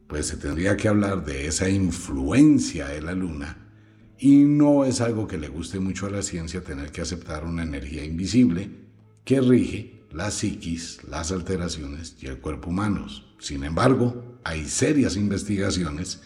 pues 0.10 0.26
se 0.26 0.38
tendría 0.38 0.76
que 0.76 0.88
hablar 0.88 1.24
de 1.24 1.46
esa 1.46 1.70
influencia 1.70 2.88
de 2.88 3.00
la 3.00 3.14
luna 3.14 3.70
y 4.18 4.38
no 4.38 4.84
es 4.84 5.02
algo 5.02 5.28
que 5.28 5.38
le 5.38 5.50
guste 5.50 5.80
mucho 5.80 6.08
a 6.08 6.10
la 6.10 6.24
ciencia 6.24 6.64
tener 6.64 6.92
que 6.92 7.02
aceptar 7.02 7.46
una 7.46 7.62
energía 7.62 8.04
invisible 8.04 8.72
que 9.24 9.40
rige 9.40 10.04
la 10.12 10.32
psiquis, 10.32 11.04
las 11.08 11.32
alteraciones 11.32 12.18
y 12.20 12.26
el 12.26 12.40
cuerpo 12.40 12.72
humanos. 12.72 13.36
Sin 13.38 13.64
embargo, 13.64 14.40
hay 14.44 14.66
serias 14.68 15.16
investigaciones 15.16 16.22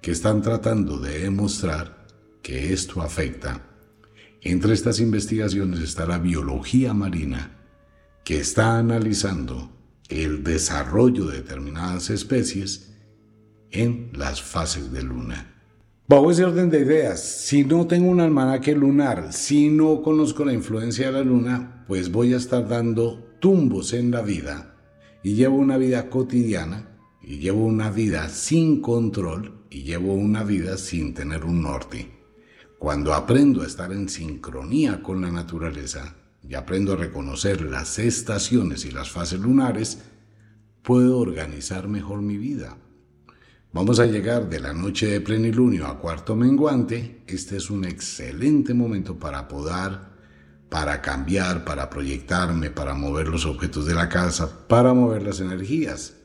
que 0.00 0.12
están 0.12 0.40
tratando 0.40 0.96
de 0.98 1.18
demostrar 1.18 2.06
que 2.42 2.72
esto 2.72 3.02
afecta. 3.02 3.66
Entre 4.40 4.72
estas 4.72 5.00
investigaciones 5.00 5.80
está 5.80 6.06
la 6.06 6.18
biología 6.18 6.94
marina, 6.94 7.58
que 8.22 8.38
está 8.38 8.78
analizando 8.78 9.76
el 10.08 10.44
desarrollo 10.44 11.26
de 11.26 11.38
determinadas 11.38 12.08
especies 12.10 12.89
en 13.72 14.10
las 14.14 14.42
fases 14.42 14.92
de 14.92 15.02
luna. 15.02 15.54
Bajo 16.10 16.32
ese 16.32 16.44
orden 16.44 16.70
de 16.70 16.80
ideas, 16.80 17.22
si 17.22 17.62
no 17.64 17.86
tengo 17.86 18.10
un 18.10 18.20
almanaque 18.20 18.74
lunar, 18.74 19.32
si 19.32 19.68
no 19.68 20.02
conozco 20.02 20.44
la 20.44 20.52
influencia 20.52 21.06
de 21.06 21.12
la 21.12 21.22
luna, 21.22 21.84
pues 21.86 22.10
voy 22.10 22.34
a 22.34 22.36
estar 22.36 22.66
dando 22.66 23.36
tumbos 23.38 23.92
en 23.92 24.10
la 24.10 24.20
vida 24.20 24.74
y 25.22 25.34
llevo 25.34 25.56
una 25.58 25.76
vida 25.76 26.10
cotidiana 26.10 26.98
y 27.22 27.38
llevo 27.38 27.64
una 27.64 27.92
vida 27.92 28.28
sin 28.28 28.80
control 28.80 29.66
y 29.70 29.84
llevo 29.84 30.14
una 30.14 30.42
vida 30.42 30.78
sin 30.78 31.14
tener 31.14 31.44
un 31.44 31.62
norte. 31.62 32.10
Cuando 32.80 33.14
aprendo 33.14 33.62
a 33.62 33.66
estar 33.66 33.92
en 33.92 34.08
sincronía 34.08 35.02
con 35.04 35.20
la 35.20 35.30
naturaleza 35.30 36.16
y 36.42 36.54
aprendo 36.54 36.94
a 36.94 36.96
reconocer 36.96 37.62
las 37.62 38.00
estaciones 38.00 38.84
y 38.84 38.90
las 38.90 39.10
fases 39.10 39.38
lunares, 39.38 40.02
puedo 40.82 41.20
organizar 41.20 41.86
mejor 41.86 42.20
mi 42.20 42.36
vida 42.36 42.76
Vamos 43.72 44.00
a 44.00 44.06
llegar 44.06 44.50
de 44.50 44.58
la 44.58 44.72
noche 44.72 45.06
de 45.06 45.20
plenilunio 45.20 45.86
a 45.86 46.00
cuarto 46.00 46.34
menguante. 46.34 47.22
Este 47.28 47.56
es 47.56 47.70
un 47.70 47.84
excelente 47.84 48.74
momento 48.74 49.16
para 49.20 49.46
podar, 49.46 50.10
para 50.68 51.00
cambiar, 51.00 51.64
para 51.64 51.88
proyectarme, 51.88 52.70
para 52.70 52.94
mover 52.94 53.28
los 53.28 53.46
objetos 53.46 53.86
de 53.86 53.94
la 53.94 54.08
casa, 54.08 54.66
para 54.66 54.92
mover 54.92 55.22
las 55.22 55.38
energías. 55.38 56.16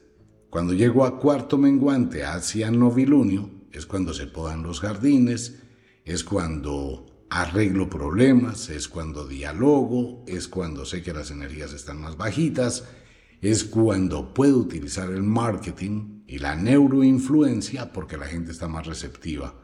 Cuando 0.50 0.74
llego 0.74 1.06
a 1.06 1.20
cuarto 1.20 1.60
menguante 1.60 2.26
hacia 2.26 2.72
novilunio, 2.72 3.48
es 3.72 3.86
cuando 3.86 4.16
se 4.16 4.26
podan 4.26 4.64
los 4.64 4.80
jardines, 4.80 5.62
es 6.04 6.24
cuando 6.24 7.28
arreglo 7.30 7.92
problemas, 7.92 8.72
es 8.72 8.88
cuando 8.88 9.28
dialogo, 9.28 10.24
es 10.26 10.48
cuando 10.48 10.84
sé 10.84 11.04
que 11.04 11.14
las 11.14 11.30
energías 11.30 11.74
están 11.74 12.02
más 12.02 12.18
bajitas, 12.18 12.86
es 13.40 13.64
cuando 13.66 14.34
puedo 14.34 14.58
utilizar 14.58 15.12
el 15.12 15.22
marketing 15.22 16.15
y 16.28 16.40
la 16.40 16.56
neuroinfluencia 16.56 17.94
porque 17.94 18.18
la 18.18 18.26
gente 18.26 18.52
está 18.52 18.68
más 18.68 18.88
receptiva. 18.88 19.56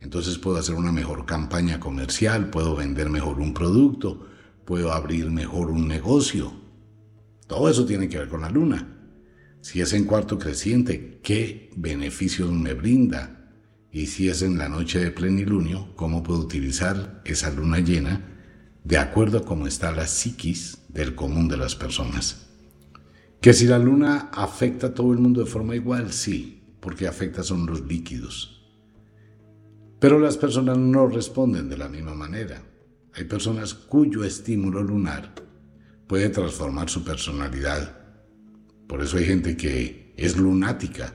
Entonces 0.00 0.38
puedo 0.38 0.58
hacer 0.58 0.74
una 0.74 0.92
mejor 0.92 1.24
campaña 1.24 1.80
comercial, 1.80 2.50
puedo 2.50 2.76
vender 2.76 3.08
mejor 3.08 3.40
un 3.40 3.54
producto, 3.54 4.28
puedo 4.64 4.92
abrir 4.92 5.30
mejor 5.30 5.70
un 5.70 5.88
negocio. 5.88 6.52
Todo 7.46 7.68
eso 7.68 7.86
tiene 7.86 8.08
que 8.08 8.18
ver 8.18 8.28
con 8.28 8.42
la 8.42 8.50
luna. 8.50 8.88
Si 9.60 9.80
es 9.80 9.94
en 9.94 10.04
cuarto 10.04 10.38
creciente, 10.38 11.20
¿qué 11.22 11.70
beneficios 11.76 12.52
me 12.52 12.74
brinda? 12.74 13.50
Y 13.90 14.06
si 14.06 14.28
es 14.28 14.42
en 14.42 14.58
la 14.58 14.68
noche 14.68 14.98
de 14.98 15.10
plenilunio, 15.10 15.94
¿cómo 15.96 16.22
puedo 16.22 16.40
utilizar 16.40 17.22
esa 17.24 17.50
luna 17.50 17.78
llena 17.78 18.28
de 18.82 18.98
acuerdo 18.98 19.38
a 19.38 19.44
cómo 19.44 19.66
está 19.66 19.92
la 19.92 20.06
psiquis 20.06 20.78
del 20.88 21.14
común 21.14 21.48
de 21.48 21.56
las 21.56 21.76
personas? 21.76 22.43
Que 23.44 23.52
si 23.52 23.66
la 23.66 23.78
luna 23.78 24.30
afecta 24.32 24.86
a 24.86 24.94
todo 24.94 25.12
el 25.12 25.18
mundo 25.18 25.44
de 25.44 25.50
forma 25.50 25.76
igual, 25.76 26.14
sí, 26.14 26.62
porque 26.80 27.06
afecta 27.06 27.42
son 27.42 27.66
los 27.66 27.82
líquidos. 27.82 28.64
Pero 30.00 30.18
las 30.18 30.38
personas 30.38 30.78
no 30.78 31.08
responden 31.08 31.68
de 31.68 31.76
la 31.76 31.90
misma 31.90 32.14
manera. 32.14 32.62
Hay 33.12 33.24
personas 33.24 33.74
cuyo 33.74 34.24
estímulo 34.24 34.82
lunar 34.82 35.34
puede 36.06 36.30
transformar 36.30 36.88
su 36.88 37.04
personalidad. 37.04 37.94
Por 38.86 39.02
eso 39.02 39.18
hay 39.18 39.26
gente 39.26 39.58
que 39.58 40.14
es 40.16 40.38
lunática. 40.38 41.12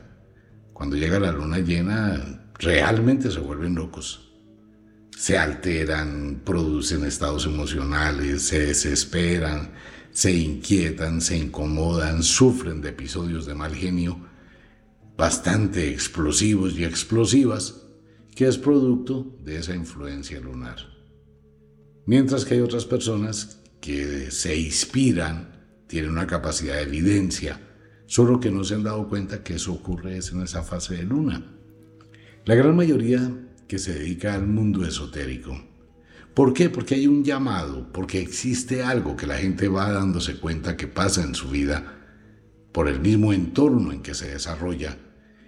Cuando 0.71 0.97
llega 0.97 1.19
la 1.19 1.31
luna 1.31 1.57
llena, 1.57 2.51
realmente 2.59 3.31
se 3.31 3.39
vuelven 3.39 3.73
locos. 3.73 4.35
Se 5.17 5.35
alteran, 5.35 6.43
producen 6.45 7.05
estados 7.05 7.47
emocionales, 7.47 8.43
se 8.43 8.67
desesperan, 8.67 9.71
se 10.11 10.31
inquietan, 10.33 11.21
se 11.21 11.37
incomodan, 11.37 12.23
sufren 12.23 12.81
de 12.81 12.89
episodios 12.89 13.45
de 13.45 13.55
mal 13.55 13.75
genio 13.75 14.29
bastante 15.19 15.89
explosivos 15.89 16.79
y 16.79 16.85
explosivas, 16.85 17.81
que 18.35 18.47
es 18.47 18.57
producto 18.57 19.35
de 19.43 19.57
esa 19.57 19.75
influencia 19.75 20.39
lunar. 20.39 20.77
Mientras 22.05 22.45
que 22.45 22.53
hay 22.53 22.61
otras 22.61 22.85
personas 22.85 23.59
que 23.81 24.31
se 24.31 24.55
inspiran, 24.55 25.65
tienen 25.87 26.11
una 26.11 26.25
capacidad 26.25 26.75
de 26.75 26.83
evidencia, 26.83 27.59
solo 28.05 28.39
que 28.39 28.49
no 28.49 28.63
se 28.63 28.75
han 28.75 28.83
dado 28.83 29.09
cuenta 29.09 29.43
que 29.43 29.55
eso 29.55 29.73
ocurre 29.73 30.17
en 30.17 30.41
esa 30.41 30.63
fase 30.63 30.95
de 30.95 31.03
luna. 31.03 31.45
La 32.45 32.55
gran 32.55 32.75
mayoría 32.75 33.29
que 33.67 33.77
se 33.77 33.93
dedica 33.93 34.33
al 34.33 34.47
mundo 34.47 34.85
esotérico. 34.85 35.68
¿Por 36.39 36.53
qué? 36.53 36.69
Porque 36.69 36.95
hay 36.95 37.05
un 37.05 37.25
llamado, 37.25 37.91
porque 37.91 38.21
existe 38.21 38.81
algo 38.81 39.17
que 39.17 39.27
la 39.27 39.35
gente 39.35 39.67
va 39.67 39.91
dándose 39.91 40.39
cuenta 40.39 40.77
que 40.77 40.87
pasa 40.87 41.21
en 41.21 41.35
su 41.35 41.49
vida 41.49 41.99
por 42.71 42.87
el 42.87 43.01
mismo 43.01 43.33
entorno 43.33 43.91
en 43.91 44.01
que 44.01 44.13
se 44.13 44.31
desarrolla. 44.31 44.97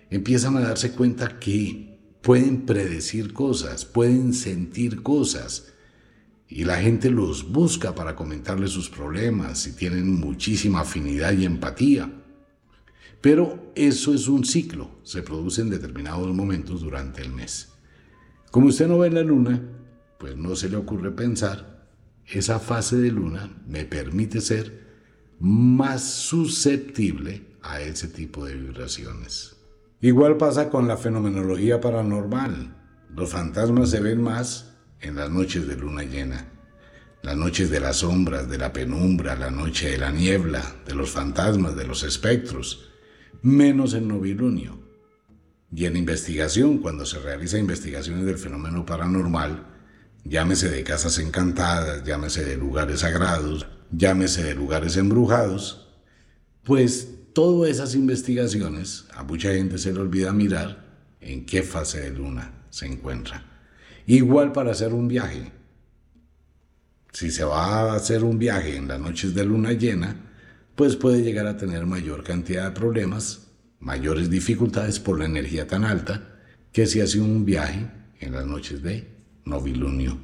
Empiezan 0.10 0.57
a 0.57 0.60
darse 0.60 0.91
cuenta 0.91 1.39
que 1.39 1.98
pueden 2.21 2.65
predecir 2.65 3.31
cosas, 3.31 3.86
pueden 3.86 4.33
sentir 4.33 5.01
cosas. 5.01 5.71
Y 6.50 6.65
la 6.65 6.75
gente 6.81 7.10
los 7.10 7.50
busca 7.50 7.95
para 7.95 8.17
comentarles 8.17 8.71
sus 8.71 8.89
problemas 8.89 9.65
y 9.67 9.71
tienen 9.71 10.19
muchísima 10.19 10.81
afinidad 10.81 11.31
y 11.31 11.45
empatía. 11.45 12.12
Pero 13.21 13.71
eso 13.75 14.13
es 14.13 14.27
un 14.27 14.43
ciclo, 14.43 15.00
se 15.03 15.21
produce 15.21 15.62
en 15.62 15.69
determinados 15.69 16.36
momentos 16.36 16.81
durante 16.81 17.21
el 17.21 17.31
mes. 17.31 17.69
Como 18.51 18.67
usted 18.67 18.89
no 18.89 19.00
ve 19.00 19.10
la 19.10 19.21
luna, 19.21 19.62
pues 20.21 20.37
no 20.37 20.55
se 20.55 20.69
le 20.69 20.77
ocurre 20.77 21.09
pensar, 21.09 21.87
esa 22.27 22.59
fase 22.59 22.95
de 22.97 23.11
luna 23.11 23.49
me 23.67 23.85
permite 23.85 24.39
ser 24.39 24.79
más 25.39 26.03
susceptible 26.03 27.57
a 27.63 27.81
ese 27.81 28.07
tipo 28.07 28.45
de 28.45 28.53
vibraciones. 28.53 29.55
Igual 29.99 30.37
pasa 30.37 30.69
con 30.69 30.87
la 30.87 30.95
fenomenología 30.95 31.81
paranormal. 31.81 32.77
Los 33.15 33.31
fantasmas 33.31 33.89
se 33.89 33.99
ven 33.99 34.21
más 34.21 34.75
en 34.99 35.15
las 35.15 35.31
noches 35.31 35.67
de 35.67 35.75
luna 35.75 36.03
llena, 36.03 36.51
las 37.23 37.35
noches 37.35 37.71
de 37.71 37.79
las 37.79 37.97
sombras, 37.97 38.47
de 38.47 38.59
la 38.59 38.71
penumbra, 38.71 39.35
la 39.35 39.49
noche 39.49 39.89
de 39.89 39.97
la 39.97 40.11
niebla, 40.11 40.63
de 40.85 40.93
los 40.93 41.09
fantasmas, 41.09 41.75
de 41.75 41.87
los 41.87 42.03
espectros 42.03 42.91
menos 43.41 43.95
en 43.95 44.07
novilunio. 44.07 44.79
Y 45.73 45.85
en 45.85 45.97
investigación, 45.97 46.77
cuando 46.77 47.07
se 47.07 47.17
realiza 47.17 47.57
investigaciones 47.57 48.23
del 48.25 48.37
fenómeno 48.37 48.85
paranormal, 48.85 49.70
llámese 50.23 50.69
de 50.69 50.83
casas 50.83 51.17
encantadas, 51.19 52.03
llámese 52.03 52.45
de 52.45 52.57
lugares 52.57 53.01
sagrados, 53.01 53.67
llámese 53.91 54.43
de 54.43 54.55
lugares 54.55 54.97
embrujados, 54.97 55.89
pues 56.63 57.07
todas 57.33 57.69
esas 57.71 57.95
investigaciones 57.95 59.05
a 59.13 59.23
mucha 59.23 59.53
gente 59.53 59.77
se 59.77 59.93
le 59.93 59.99
olvida 59.99 60.33
mirar 60.33 60.85
en 61.19 61.45
qué 61.45 61.63
fase 61.63 62.01
de 62.01 62.11
luna 62.11 62.65
se 62.69 62.85
encuentra. 62.85 63.45
Igual 64.07 64.51
para 64.51 64.71
hacer 64.71 64.93
un 64.93 65.07
viaje. 65.07 65.51
Si 67.11 67.29
se 67.29 67.43
va 67.43 67.91
a 67.91 67.95
hacer 67.95 68.23
un 68.23 68.39
viaje 68.39 68.75
en 68.75 68.87
las 68.87 68.99
noches 68.99 69.33
de 69.35 69.45
luna 69.45 69.73
llena, 69.73 70.15
pues 70.75 70.95
puede 70.95 71.21
llegar 71.21 71.45
a 71.47 71.57
tener 71.57 71.85
mayor 71.85 72.23
cantidad 72.23 72.65
de 72.65 72.79
problemas, 72.79 73.47
mayores 73.79 74.29
dificultades 74.29 74.99
por 74.99 75.19
la 75.19 75.25
energía 75.25 75.67
tan 75.67 75.83
alta 75.83 76.39
que 76.71 76.87
si 76.87 77.01
hace 77.01 77.19
un 77.19 77.45
viaje 77.45 77.87
en 78.19 78.31
las 78.31 78.45
noches 78.45 78.81
de 78.81 79.11
novilunio. 79.45 80.17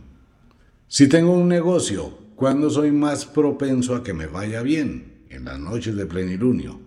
Si 0.87 1.07
tengo 1.07 1.33
un 1.33 1.47
negocio, 1.47 2.17
¿cuándo 2.35 2.69
soy 2.69 2.91
más 2.91 3.25
propenso 3.25 3.95
a 3.95 4.03
que 4.03 4.13
me 4.13 4.27
vaya 4.27 4.61
bien? 4.61 5.25
En 5.29 5.45
las 5.45 5.59
noches 5.59 5.95
de 5.95 6.05
plenilunio. 6.05 6.79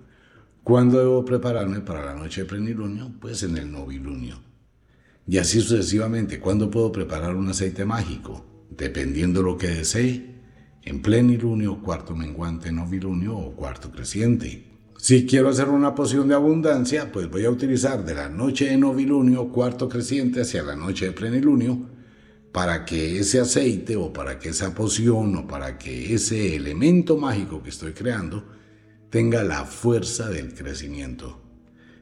¿Cuándo 0.63 0.99
debo 0.99 1.25
prepararme 1.25 1.81
para 1.81 2.05
la 2.05 2.15
noche 2.15 2.43
de 2.43 2.49
plenilunio? 2.49 3.13
Pues 3.21 3.43
en 3.43 3.57
el 3.57 3.71
novilunio. 3.71 4.41
Y 5.27 5.39
así 5.39 5.61
sucesivamente, 5.61 6.41
¿cuándo 6.41 6.71
puedo 6.71 6.91
preparar 6.91 7.37
un 7.37 7.49
aceite 7.49 7.85
mágico? 7.85 8.47
Dependiendo 8.71 9.43
lo 9.43 9.59
que 9.59 9.69
desee, 9.69 10.41
en 10.83 11.03
plenilunio, 11.03 11.83
cuarto 11.83 12.17
menguante, 12.17 12.73
novilunio 12.73 13.37
o 13.37 13.53
cuarto 13.53 13.91
creciente. 13.91 14.65
Si 14.97 15.27
quiero 15.27 15.49
hacer 15.49 15.69
una 15.69 15.95
poción 15.95 16.29
de 16.29 16.35
abundancia, 16.35 17.11
pues 17.13 17.31
voy 17.31 17.45
a 17.45 17.51
utilizar 17.51 18.05
de 18.05 18.15
la 18.15 18.29
noche 18.29 18.67
de 18.67 18.77
novilunio, 18.77 19.49
cuarto 19.49 19.89
creciente, 19.89 20.41
hacia 20.43 20.63
la 20.63 20.77
noche 20.77 21.07
de 21.07 21.13
plenilunio, 21.13 21.79
para 22.53 22.85
que 22.85 23.19
ese 23.19 23.41
aceite 23.41 23.97
o 23.97 24.13
para 24.13 24.39
que 24.39 24.49
esa 24.49 24.75
poción 24.75 25.37
o 25.37 25.47
para 25.47 25.79
que 25.79 26.15
ese 26.15 26.57
elemento 26.57 27.17
mágico 27.17 27.63
que 27.63 27.71
estoy 27.71 27.93
creando 27.93 28.45
tenga 29.09 29.43
la 29.43 29.65
fuerza 29.65 30.29
del 30.29 30.55
crecimiento. 30.55 31.41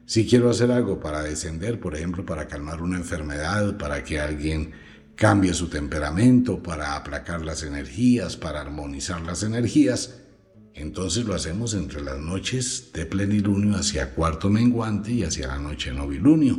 Si 0.05 0.25
quiero 0.25 0.49
hacer 0.49 0.71
algo 0.71 0.99
para 0.99 1.21
descender, 1.21 1.79
por 1.79 1.95
ejemplo, 1.95 2.25
para 2.25 2.47
calmar 2.47 2.81
una 2.81 2.97
enfermedad, 2.97 3.77
para 3.77 4.03
que 4.03 4.19
alguien 4.19 4.71
cambie 5.15 5.53
su 5.53 5.67
temperamento 5.67 6.63
para 6.63 6.95
aplacar 6.95 7.45
las 7.45 7.61
energías, 7.61 8.35
para 8.37 8.61
armonizar 8.61 9.21
las 9.21 9.43
energías, 9.43 10.21
entonces 10.73 11.25
lo 11.25 11.35
hacemos 11.35 11.73
entre 11.73 12.01
las 12.01 12.17
noches 12.17 12.91
de 12.93 13.05
plenilunio 13.05 13.75
hacia 13.75 14.15
cuarto 14.15 14.49
menguante 14.49 15.11
y 15.11 15.23
hacia 15.23 15.47
la 15.47 15.59
noche 15.59 15.91
novilunio. 15.91 16.57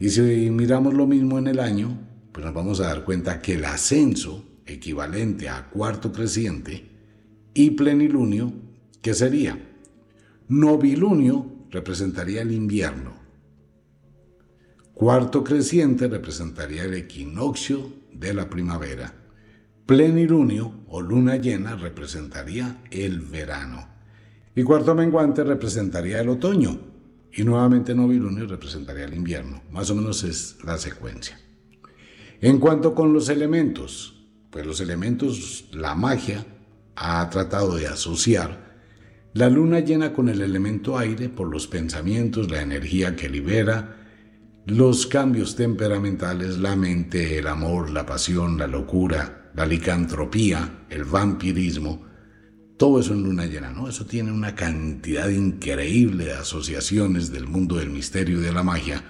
Y 0.00 0.08
si 0.08 0.20
miramos 0.50 0.94
lo 0.94 1.06
mismo 1.06 1.38
en 1.38 1.46
el 1.46 1.60
año, 1.60 2.05
pues 2.36 2.44
nos 2.44 2.54
vamos 2.54 2.80
a 2.80 2.88
dar 2.88 3.02
cuenta 3.02 3.40
que 3.40 3.54
el 3.54 3.64
ascenso 3.64 4.44
equivalente 4.66 5.48
a 5.48 5.70
cuarto 5.70 6.12
creciente 6.12 6.84
y 7.54 7.70
plenilunio, 7.70 8.52
¿qué 9.00 9.14
sería? 9.14 9.58
Novilunio 10.46 11.50
representaría 11.70 12.42
el 12.42 12.52
invierno, 12.52 13.14
Cuarto 14.92 15.42
creciente 15.42 16.08
representaría 16.08 16.84
el 16.84 16.92
equinoccio 16.92 17.90
de 18.12 18.34
la 18.34 18.50
primavera. 18.50 19.14
Plenilunio 19.86 20.84
o 20.88 21.00
luna 21.00 21.36
llena 21.36 21.74
representaría 21.76 22.82
el 22.90 23.20
verano. 23.20 23.88
Y 24.54 24.62
cuarto 24.62 24.94
menguante 24.94 25.42
representaría 25.42 26.20
el 26.20 26.28
otoño. 26.28 26.78
Y 27.32 27.44
nuevamente 27.44 27.94
novilunio 27.94 28.46
representaría 28.46 29.06
el 29.06 29.14
invierno. 29.14 29.62
Más 29.70 29.88
o 29.88 29.94
menos 29.94 30.22
es 30.22 30.58
la 30.64 30.76
secuencia. 30.76 31.38
En 32.46 32.60
cuanto 32.60 32.94
con 32.94 33.12
los 33.12 33.28
elementos, 33.28 34.24
pues 34.50 34.64
los 34.64 34.80
elementos, 34.80 35.64
la 35.72 35.96
magia 35.96 36.46
ha 36.94 37.28
tratado 37.28 37.74
de 37.74 37.88
asociar 37.88 38.76
la 39.34 39.50
luna 39.50 39.80
llena 39.80 40.12
con 40.12 40.28
el 40.28 40.40
elemento 40.40 40.96
aire 40.96 41.28
por 41.28 41.48
los 41.48 41.66
pensamientos, 41.66 42.48
la 42.48 42.62
energía 42.62 43.16
que 43.16 43.28
libera, 43.28 43.96
los 44.64 45.08
cambios 45.08 45.56
temperamentales, 45.56 46.58
la 46.58 46.76
mente, 46.76 47.36
el 47.36 47.48
amor, 47.48 47.90
la 47.90 48.06
pasión, 48.06 48.58
la 48.58 48.68
locura, 48.68 49.50
la 49.56 49.66
licantropía, 49.66 50.86
el 50.88 51.02
vampirismo, 51.02 52.06
todo 52.78 53.00
eso 53.00 53.12
en 53.12 53.24
luna 53.24 53.46
llena, 53.46 53.72
¿no? 53.72 53.88
Eso 53.88 54.06
tiene 54.06 54.30
una 54.30 54.54
cantidad 54.54 55.28
increíble 55.30 56.26
de 56.26 56.34
asociaciones 56.34 57.32
del 57.32 57.48
mundo 57.48 57.74
del 57.78 57.90
misterio 57.90 58.38
y 58.38 58.42
de 58.42 58.52
la 58.52 58.62
magia 58.62 59.02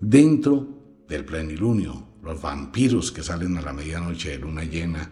dentro 0.00 1.02
del 1.08 1.24
plenilunio, 1.24 2.13
los 2.24 2.40
vampiros 2.40 3.12
que 3.12 3.22
salen 3.22 3.56
a 3.56 3.62
la 3.62 3.72
medianoche 3.72 4.30
de 4.30 4.38
luna 4.38 4.64
llena, 4.64 5.10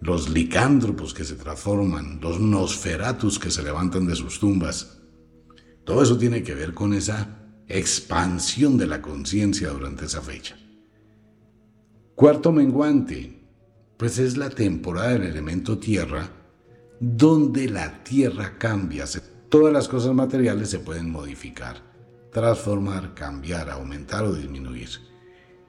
los 0.00 0.28
licántropos 0.28 1.14
que 1.14 1.24
se 1.24 1.34
transforman, 1.34 2.18
los 2.20 2.40
nosferatus 2.40 3.38
que 3.38 3.50
se 3.50 3.62
levantan 3.62 4.06
de 4.06 4.16
sus 4.16 4.40
tumbas. 4.40 4.98
Todo 5.84 6.02
eso 6.02 6.18
tiene 6.18 6.42
que 6.42 6.54
ver 6.54 6.74
con 6.74 6.92
esa 6.92 7.46
expansión 7.68 8.76
de 8.76 8.86
la 8.86 9.02
conciencia 9.02 9.70
durante 9.70 10.06
esa 10.06 10.22
fecha. 10.22 10.56
Cuarto 12.14 12.52
menguante, 12.52 13.42
pues 13.96 14.18
es 14.18 14.36
la 14.36 14.50
temporada 14.50 15.10
del 15.12 15.24
elemento 15.24 15.78
tierra, 15.78 16.30
donde 17.00 17.68
la 17.68 18.02
tierra 18.02 18.56
cambia. 18.58 19.04
Todas 19.48 19.72
las 19.72 19.88
cosas 19.88 20.14
materiales 20.14 20.70
se 20.70 20.78
pueden 20.78 21.10
modificar, 21.10 21.82
transformar, 22.32 23.14
cambiar, 23.14 23.70
aumentar 23.70 24.24
o 24.24 24.32
disminuir. 24.32 24.88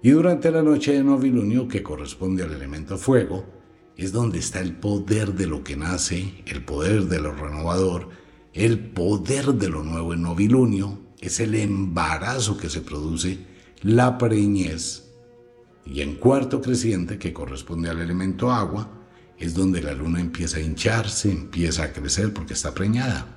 Y 0.01 0.11
durante 0.11 0.51
la 0.51 0.61
noche 0.61 0.93
de 0.93 1.03
novilunio, 1.03 1.67
que 1.67 1.81
corresponde 1.81 2.43
al 2.43 2.53
elemento 2.53 2.97
fuego, 2.97 3.45
es 3.95 4.11
donde 4.11 4.37
está 4.39 4.59
el 4.59 4.75
poder 4.75 5.33
de 5.33 5.47
lo 5.47 5.63
que 5.63 5.75
nace, 5.75 6.43
el 6.45 6.63
poder 6.63 7.05
de 7.05 7.19
lo 7.19 7.33
renovador, 7.33 8.09
el 8.53 8.79
poder 8.79 9.53
de 9.55 9.69
lo 9.69 9.83
nuevo 9.83 10.13
en 10.13 10.21
novilunio, 10.21 10.99
es 11.19 11.39
el 11.39 11.55
embarazo 11.55 12.57
que 12.57 12.69
se 12.69 12.81
produce, 12.81 13.39
la 13.81 14.17
preñez. 14.17 15.11
Y 15.83 16.01
en 16.01 16.15
cuarto 16.15 16.61
creciente, 16.61 17.17
que 17.17 17.33
corresponde 17.33 17.89
al 17.89 17.99
elemento 17.99 18.51
agua, 18.51 18.91
es 19.39 19.55
donde 19.55 19.81
la 19.81 19.93
luna 19.93 20.19
empieza 20.19 20.57
a 20.57 20.61
hincharse, 20.61 21.31
empieza 21.31 21.83
a 21.83 21.93
crecer 21.93 22.33
porque 22.33 22.53
está 22.53 22.73
preñada. 22.73 23.36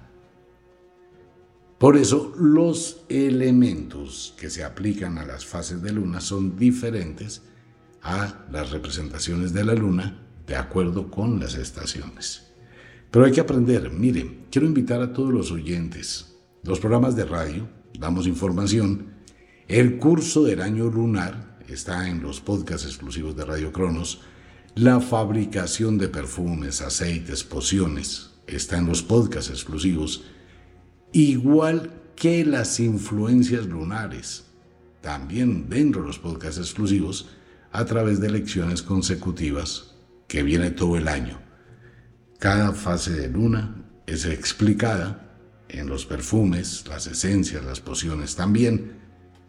Por 1.81 1.97
eso 1.97 2.35
los 2.37 3.05
elementos 3.09 4.35
que 4.39 4.51
se 4.51 4.65
aplican 4.65 5.17
a 5.17 5.25
las 5.25 5.47
fases 5.47 5.81
de 5.81 5.95
luna 5.95 6.21
son 6.21 6.59
diferentes 6.59 7.41
a 8.03 8.45
las 8.53 8.71
representaciones 8.71 9.55
de 9.55 9.65
la 9.65 9.73
luna 9.73 10.21
de 10.47 10.57
acuerdo 10.57 11.11
con 11.11 11.41
las 11.41 11.55
estaciones. 11.55 12.53
Pero 13.11 13.25
hay 13.25 13.33
que 13.33 13.41
aprender, 13.41 13.91
miren, 13.91 14.45
quiero 14.51 14.67
invitar 14.67 15.01
a 15.01 15.15
todos 15.15 15.33
los 15.33 15.53
oyentes 15.53 16.37
los 16.65 16.81
programas 16.81 17.17
de 17.17 17.25
radio, 17.25 17.67
damos 17.99 18.27
información. 18.27 19.15
El 19.67 19.97
curso 19.97 20.45
del 20.45 20.61
año 20.61 20.91
lunar 20.91 21.57
está 21.67 22.11
en 22.11 22.21
los 22.21 22.43
podcasts 22.43 22.87
exclusivos 22.87 23.35
de 23.37 23.47
Radio 23.47 23.73
Cronos. 23.73 24.21
La 24.75 25.01
fabricación 25.01 25.97
de 25.97 26.09
perfumes, 26.09 26.83
aceites, 26.83 27.43
pociones 27.43 28.33
está 28.47 28.77
en 28.77 28.85
los 28.85 29.03
podcasts 29.03 29.51
exclusivos. 29.51 30.27
Igual 31.13 31.93
que 32.15 32.45
las 32.45 32.79
influencias 32.81 33.67
lunares. 33.67 34.47
también 35.01 35.71
dentro 35.71 36.03
de 36.03 36.09
los 36.09 36.19
podcasts 36.19 36.59
exclusivos, 36.59 37.31
a 37.73 37.85
través 37.87 38.21
de 38.21 38.31
lecciones 38.31 38.83
consecutivas 38.83 39.95
que 40.29 40.43
viene 40.43 40.71
todo 40.71 40.97
el 40.99 41.09
año. 41.09 41.41
Cada 42.39 42.73
fase 42.73 43.13
de 43.13 43.29
luna 43.29 43.83
es 44.07 44.27
explicada 44.27 45.39
en 45.69 45.89
los 45.89 46.05
perfumes, 46.05 46.85
las 46.89 47.07
esencias, 47.07 47.65
las 47.65 47.81
pociones 47.81 48.37
también. 48.37 48.93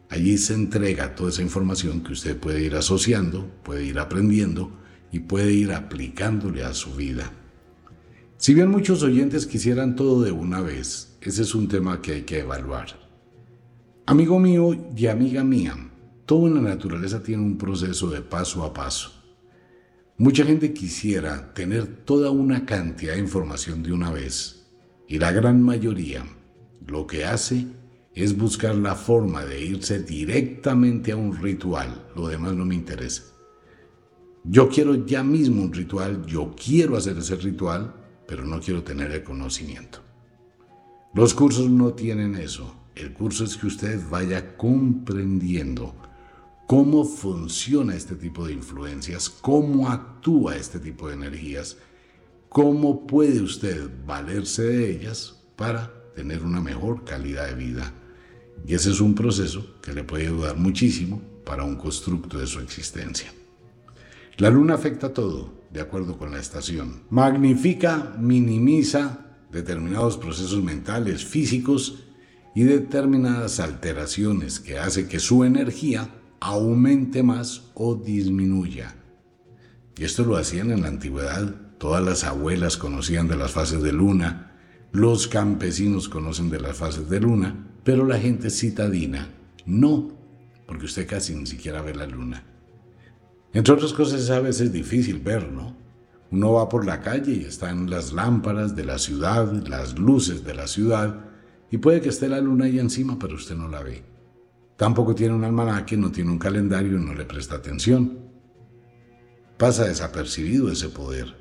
Allí 0.10 0.38
se 0.38 0.54
entrega 0.54 1.16
toda 1.16 1.32
esa 1.32 1.42
información 1.42 2.02
que 2.02 2.14
usted 2.14 2.38
puede 2.38 2.62
ir 2.62 2.76
asociando, 2.76 3.50
puede 3.64 3.84
ir 3.84 4.00
aprendiendo 4.00 4.72
y 5.12 5.20
puede 5.20 5.52
ir 5.52 5.74
aplicándole 5.74 6.64
a 6.64 6.74
su 6.74 6.96
vida. 6.96 7.32
Si 8.42 8.56
bien 8.56 8.72
muchos 8.72 9.04
oyentes 9.04 9.46
quisieran 9.46 9.96
todo 9.96 10.24
de 10.24 10.32
una 10.32 10.62
vez, 10.62 11.16
ese 11.22 11.44
es 11.44 11.54
un 11.54 11.68
tema 11.68 12.02
que 12.02 12.14
hay 12.14 12.22
que 12.24 12.40
evaluar. 12.40 12.88
Amigo 14.08 14.40
mío 14.40 14.76
y 14.98 15.06
amiga 15.06 15.44
mía, 15.44 15.76
todo 16.26 16.48
en 16.48 16.56
la 16.56 16.62
naturaleza 16.62 17.22
tiene 17.22 17.44
un 17.44 17.60
proceso 17.60 18.10
de 18.10 18.22
paso 18.22 18.64
a 18.64 18.74
paso. 18.74 19.12
Mucha 20.18 20.44
gente 20.44 20.74
quisiera 20.74 21.54
tener 21.54 21.86
toda 22.04 22.32
una 22.32 22.66
cantidad 22.66 23.14
de 23.14 23.20
información 23.20 23.84
de 23.84 23.94
una 23.94 24.10
vez 24.10 24.66
y 25.08 25.20
la 25.20 25.32
gran 25.32 25.62
mayoría 25.62 26.26
lo 26.88 27.06
que 27.06 27.26
hace 27.26 27.68
es 28.16 28.36
buscar 28.36 28.74
la 28.74 28.96
forma 28.96 29.46
de 29.46 29.64
irse 29.64 30.02
directamente 30.02 31.12
a 31.12 31.16
un 31.16 31.40
ritual, 31.40 32.08
lo 32.16 32.28
demás 32.28 32.56
no 32.56 32.66
me 32.66 32.74
interesa. 32.74 33.22
Yo 34.44 34.68
quiero 34.68 35.06
ya 35.06 35.22
mismo 35.22 35.62
un 35.62 35.72
ritual, 35.72 36.26
yo 36.26 36.56
quiero 36.56 36.98
hacer 36.98 37.20
ese 37.20 37.36
ritual, 37.36 38.01
pero 38.32 38.46
no 38.46 38.62
quiero 38.62 38.82
tener 38.82 39.12
el 39.12 39.24
conocimiento. 39.26 40.00
Los 41.14 41.34
cursos 41.34 41.70
no 41.70 41.92
tienen 41.92 42.36
eso. 42.36 42.74
El 42.96 43.12
curso 43.12 43.44
es 43.44 43.58
que 43.58 43.68
usted 43.68 44.00
vaya 44.10 44.56
comprendiendo 44.56 45.94
cómo 46.66 47.04
funciona 47.04 47.94
este 47.94 48.16
tipo 48.16 48.48
de 48.48 48.54
influencias, 48.54 49.30
cómo 49.30 49.90
actúa 49.90 50.56
este 50.56 50.80
tipo 50.80 51.10
de 51.10 51.16
energías, 51.16 51.76
cómo 52.48 53.06
puede 53.06 53.42
usted 53.42 53.90
valerse 54.06 54.64
de 54.64 54.92
ellas 54.92 55.44
para 55.58 55.92
tener 56.16 56.42
una 56.46 56.62
mejor 56.62 57.04
calidad 57.04 57.48
de 57.48 57.56
vida. 57.56 57.92
Y 58.66 58.76
ese 58.76 58.92
es 58.92 59.02
un 59.02 59.14
proceso 59.14 59.76
que 59.82 59.92
le 59.92 60.06
puede 60.06 60.28
ayudar 60.28 60.56
muchísimo 60.56 61.22
para 61.44 61.66
un 61.66 61.76
constructo 61.76 62.40
de 62.40 62.48
su 62.48 62.62
existencia. 62.62 63.34
La 64.38 64.50
luna 64.50 64.76
afecta 64.76 65.14
todo, 65.14 65.61
de 65.72 65.82
acuerdo 65.82 66.18
con 66.18 66.32
la 66.32 66.40
estación. 66.40 67.04
Magnifica, 67.10 68.16
minimiza 68.20 69.26
determinados 69.52 70.18
procesos 70.18 70.64
mentales, 70.64 71.26
físicos 71.26 72.06
y 72.56 72.64
determinadas 72.64 73.60
alteraciones 73.60 74.60
que 74.60 74.78
hace 74.78 75.08
que 75.08 75.20
su 75.20 75.44
energía 75.44 76.10
aumente 76.40 77.24
más 77.24 77.72
o 77.74 77.96
disminuya. 77.96 78.96
Y 79.98 80.04
esto 80.04 80.24
lo 80.24 80.38
hacían 80.38 80.72
en 80.72 80.82
la 80.82 80.88
antigüedad. 80.88 81.56
Todas 81.78 82.04
las 82.04 82.24
abuelas 82.24 82.78
conocían 82.78 83.28
de 83.28 83.36
las 83.36 83.52
fases 83.52 83.82
de 83.82 83.92
luna, 83.92 84.52
los 84.92 85.28
campesinos 85.28 86.10
conocen 86.10 86.50
de 86.50 86.60
las 86.60 86.76
fases 86.76 87.10
de 87.10 87.22
luna, 87.22 87.68
pero 87.84 88.06
la 88.06 88.20
gente 88.20 88.50
citadina 88.50 89.30
no, 89.66 90.12
porque 90.68 90.86
usted 90.86 91.08
casi 91.08 91.34
ni 91.36 91.46
siquiera 91.46 91.82
ve 91.82 91.96
la 91.96 92.08
luna. 92.08 92.44
Entre 93.54 93.74
otras 93.74 93.94
cosas, 93.94 94.30
a 94.30 94.40
veces 94.40 94.68
es 94.68 94.74
difícil 94.74 95.20
ver, 95.20 95.52
¿no? 95.52 95.76
Uno 96.32 96.54
va 96.54 96.70
por 96.70 96.86
la 96.86 97.02
calle 97.02 97.34
y 97.34 97.44
están 97.44 97.90
las 97.90 98.14
lámparas 98.14 98.76
de 98.76 98.86
la 98.86 98.98
ciudad, 98.98 99.52
las 99.68 100.00
luces 100.00 100.46
de 100.46 100.54
la 100.54 100.68
ciudad, 100.68 101.26
y 101.70 101.78
puede 101.78 102.00
que 102.00 102.10
esté 102.10 102.30
la 102.30 102.40
luna 102.40 102.66
ahí 102.66 102.80
encima, 102.80 103.18
pero 103.20 103.36
usted 103.36 103.56
no 103.56 103.68
la 103.68 103.84
ve. 103.84 104.04
Tampoco 104.78 105.14
tiene 105.14 105.36
un 105.36 105.44
almanaque, 105.44 105.98
no 105.98 106.12
tiene 106.12 106.32
un 106.32 106.40
calendario 106.40 106.98
y 106.98 107.06
no 107.06 107.14
le 107.14 107.26
presta 107.26 107.56
atención. 107.56 108.20
Pasa 109.58 109.86
desapercibido 109.86 110.72
ese 110.72 110.90
poder. 110.90 111.36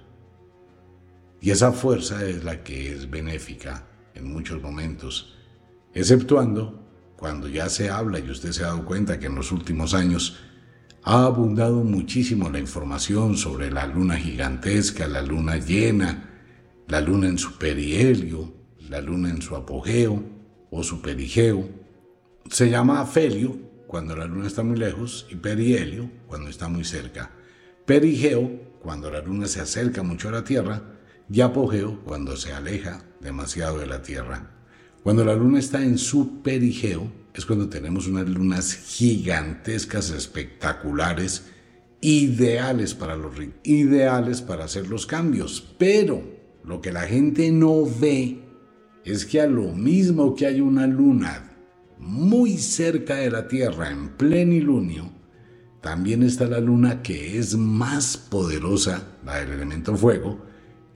Y 1.40 1.50
esa 1.50 1.72
fuerza 1.72 2.26
es 2.26 2.44
la 2.44 2.62
que 2.62 2.92
es 2.92 3.08
benéfica 3.08 3.86
en 4.14 4.30
muchos 4.30 4.60
momentos, 4.60 5.38
exceptuando 5.94 6.84
cuando 7.16 7.48
ya 7.48 7.68
se 7.68 7.90
habla 7.90 8.18
y 8.18 8.28
usted 8.28 8.52
se 8.52 8.64
ha 8.64 8.68
dado 8.68 8.84
cuenta 8.84 9.18
que 9.18 9.26
en 9.26 9.36
los 9.36 9.52
últimos 9.52 9.94
años 9.94 10.38
ha 11.02 11.24
abundado 11.24 11.82
muchísimo 11.82 12.50
la 12.50 12.58
información 12.58 13.36
sobre 13.36 13.70
la 13.70 13.86
luna 13.86 14.16
gigantesca, 14.16 15.08
la 15.08 15.22
luna 15.22 15.56
llena, 15.56 16.30
la 16.88 17.00
luna 17.00 17.28
en 17.28 17.38
su 17.38 17.56
perihelio, 17.56 18.52
la 18.88 19.00
luna 19.00 19.30
en 19.30 19.40
su 19.40 19.56
apogeo 19.56 20.22
o 20.70 20.82
su 20.82 21.00
perigeo. 21.00 21.68
Se 22.50 22.68
llama 22.68 23.00
afelio 23.00 23.56
cuando 23.86 24.14
la 24.14 24.26
luna 24.26 24.46
está 24.46 24.62
muy 24.62 24.76
lejos 24.76 25.26
y 25.30 25.36
perihelio 25.36 26.10
cuando 26.26 26.50
está 26.50 26.68
muy 26.68 26.84
cerca. 26.84 27.30
Perigeo 27.86 28.50
cuando 28.82 29.10
la 29.10 29.20
luna 29.20 29.46
se 29.46 29.60
acerca 29.60 30.02
mucho 30.02 30.28
a 30.28 30.32
la 30.32 30.44
Tierra 30.44 30.82
y 31.30 31.40
apogeo 31.40 32.00
cuando 32.04 32.36
se 32.36 32.52
aleja 32.52 33.04
demasiado 33.20 33.78
de 33.78 33.86
la 33.86 34.02
Tierra. 34.02 34.59
Cuando 35.02 35.24
la 35.24 35.34
luna 35.34 35.58
está 35.58 35.82
en 35.82 35.96
su 35.96 36.42
perigeo, 36.42 37.10
es 37.32 37.46
cuando 37.46 37.68
tenemos 37.68 38.06
unas 38.06 38.28
lunas 38.28 38.74
gigantescas, 38.74 40.10
espectaculares, 40.10 41.46
ideales 42.02 42.94
para 42.94 43.16
los 43.16 43.34
ideales 43.62 44.42
para 44.42 44.64
hacer 44.64 44.88
los 44.88 45.06
cambios. 45.06 45.74
Pero 45.78 46.22
lo 46.64 46.82
que 46.82 46.92
la 46.92 47.02
gente 47.02 47.50
no 47.50 47.84
ve 47.86 48.42
es 49.04 49.24
que 49.24 49.40
a 49.40 49.46
lo 49.46 49.72
mismo 49.72 50.34
que 50.34 50.46
hay 50.46 50.60
una 50.60 50.86
luna 50.86 51.50
muy 51.98 52.58
cerca 52.58 53.16
de 53.16 53.30
la 53.30 53.48
Tierra 53.48 53.90
en 53.90 54.10
plenilunio, 54.10 55.10
también 55.80 56.22
está 56.22 56.46
la 56.46 56.60
luna 56.60 57.02
que 57.02 57.38
es 57.38 57.56
más 57.56 58.18
poderosa, 58.18 59.18
la 59.24 59.36
del 59.36 59.52
elemento 59.52 59.96
fuego, 59.96 60.44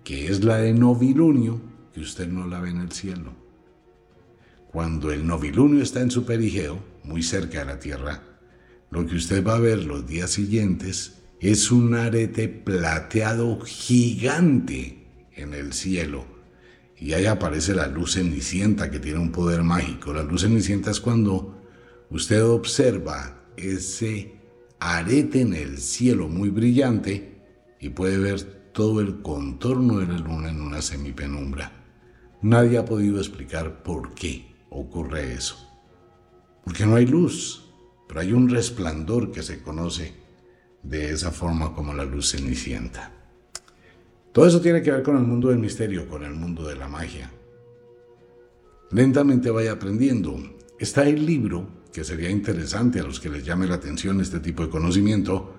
que 0.03 0.29
es 0.29 0.45
la 0.45 0.59
de 0.59 0.75
novilunio, 0.75 1.59
que 1.95 2.01
usted 2.01 2.29
no 2.29 2.47
la 2.47 2.61
ve 2.61 2.71
en 2.71 2.81
el 2.81 2.93
cielo. 2.93 3.44
Cuando 4.75 5.13
el 5.13 5.25
novilunio 5.25 5.85
está 5.85 6.01
en 6.01 6.11
su 6.11 6.25
perigeo, 6.25 6.83
muy 7.05 7.23
cerca 7.23 7.61
de 7.61 7.65
la 7.65 7.79
Tierra, 7.79 8.25
lo 8.91 9.07
que 9.07 9.15
usted 9.15 9.47
va 9.47 9.55
a 9.55 9.61
ver 9.61 9.85
los 9.85 10.05
días 10.05 10.31
siguientes 10.31 11.23
es 11.39 11.71
un 11.71 11.95
arete 11.95 12.49
plateado 12.49 13.61
gigante 13.61 15.07
en 15.37 15.55
el 15.55 15.75
cielo. 15.75 16.25
Y 16.99 17.13
ahí 17.13 17.27
aparece 17.27 17.73
la 17.73 17.87
luz 17.87 18.15
cenicienta 18.15 18.91
que 18.91 18.99
tiene 18.99 19.21
un 19.21 19.31
poder 19.31 19.63
mágico. 19.63 20.13
La 20.13 20.25
luz 20.25 20.41
cenicienta 20.41 20.91
es 20.91 20.99
cuando 20.99 21.63
usted 22.11 22.45
observa 22.45 23.45
ese 23.57 24.33
arete 24.81 25.43
en 25.43 25.55
el 25.55 25.79
cielo 25.79 26.29
muy 26.29 26.51
brillante 26.51 27.43
y 27.79 27.91
puede 27.91 28.19
ver 28.19 28.43
todo 28.73 29.01
el 29.01 29.23
contorno 29.23 30.01
de 30.01 30.09
la 30.09 30.19
luna 30.19 30.51
en 30.51 30.61
una 30.61 30.83
semipenumbra. 30.83 31.71
Nadie 32.43 32.79
ha 32.79 32.85
podido 32.85 33.19
explicar 33.19 33.85
por 33.85 34.17
qué 34.17 34.53
ocurre 34.75 35.35
eso. 35.35 35.57
Porque 36.65 36.85
no 36.85 36.97
hay 36.97 37.07
luz, 37.07 37.73
pero 38.09 38.21
hay 38.21 38.33
un 38.33 38.49
resplandor 38.49 39.31
que 39.31 39.43
se 39.43 39.63
conoce 39.63 40.15
de 40.83 41.11
esa 41.11 41.31
forma 41.31 41.75
como 41.75 41.95
la 41.95 42.05
luz 42.05 42.33
cenicienta. 42.33 43.11
Todo 44.33 44.47
eso 44.47 44.61
tiene 44.61 44.83
que 44.83 44.91
ver 44.91 45.03
con 45.03 45.17
el 45.17 45.23
mundo 45.23 45.49
del 45.49 45.59
misterio, 45.59 46.09
con 46.09 46.25
el 46.25 46.35
mundo 46.35 46.67
de 46.67 46.77
la 46.77 46.89
magia. 46.89 47.31
Lentamente 48.91 49.51
vaya 49.51 49.73
aprendiendo. 49.73 50.37
Está 50.79 51.07
el 51.07 51.25
libro, 51.25 51.85
que 51.93 52.05
sería 52.05 52.31
interesante 52.31 53.01
a 53.01 53.05
los 53.05 53.21
que 53.21 53.29
les 53.29 53.45
llame 53.45 53.67
la 53.67 53.77
atención 53.77 54.21
este 54.21 54.41
tipo 54.41 54.65
de 54.65 54.71
conocimiento, 54.71 55.57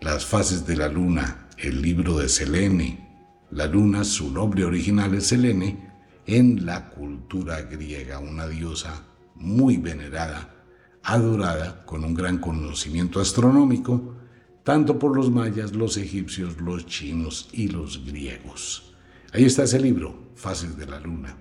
Las 0.00 0.26
fases 0.26 0.66
de 0.66 0.76
la 0.76 0.88
luna, 0.88 1.48
el 1.58 1.80
libro 1.80 2.18
de 2.18 2.28
Selene. 2.28 3.08
La 3.52 3.66
luna, 3.66 4.02
su 4.02 4.32
nombre 4.32 4.64
original 4.64 5.14
es 5.14 5.28
Selene, 5.28 5.91
en 6.26 6.66
la 6.66 6.90
cultura 6.90 7.62
griega, 7.62 8.18
una 8.18 8.46
diosa 8.46 9.04
muy 9.34 9.76
venerada, 9.76 10.54
adorada, 11.02 11.84
con 11.84 12.04
un 12.04 12.14
gran 12.14 12.38
conocimiento 12.38 13.20
astronómico, 13.20 14.16
tanto 14.62 14.98
por 14.98 15.16
los 15.16 15.30
mayas, 15.30 15.74
los 15.74 15.96
egipcios, 15.96 16.60
los 16.60 16.86
chinos 16.86 17.48
y 17.52 17.68
los 17.68 18.04
griegos. 18.04 18.94
Ahí 19.32 19.44
está 19.44 19.64
ese 19.64 19.80
libro, 19.80 20.30
Fases 20.36 20.76
de 20.76 20.86
la 20.86 21.00
Luna. 21.00 21.36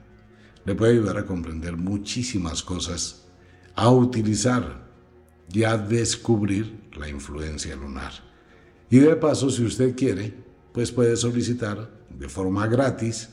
Le 0.66 0.76
puede 0.76 0.94
ayudar 0.94 1.18
a 1.18 1.26
comprender 1.26 1.78
muchísimas 1.78 2.64
cosas, 2.64 3.28
a 3.76 3.90
utilizar 3.90 4.90
y 5.52 5.64
a 5.64 5.78
descubrir 5.78 6.90
la 6.98 7.10
influencia 7.10 7.76
lunar. 7.76 8.12
Y 8.90 9.00
de 9.00 9.16
paso, 9.16 9.50
si 9.50 9.64
usted 9.64 9.96
quiere, 9.96 10.34
pues 10.74 10.92
puede 10.92 11.16
solicitar 11.16 11.92
de 12.10 12.30
forma 12.30 12.68
gratis 12.68 13.30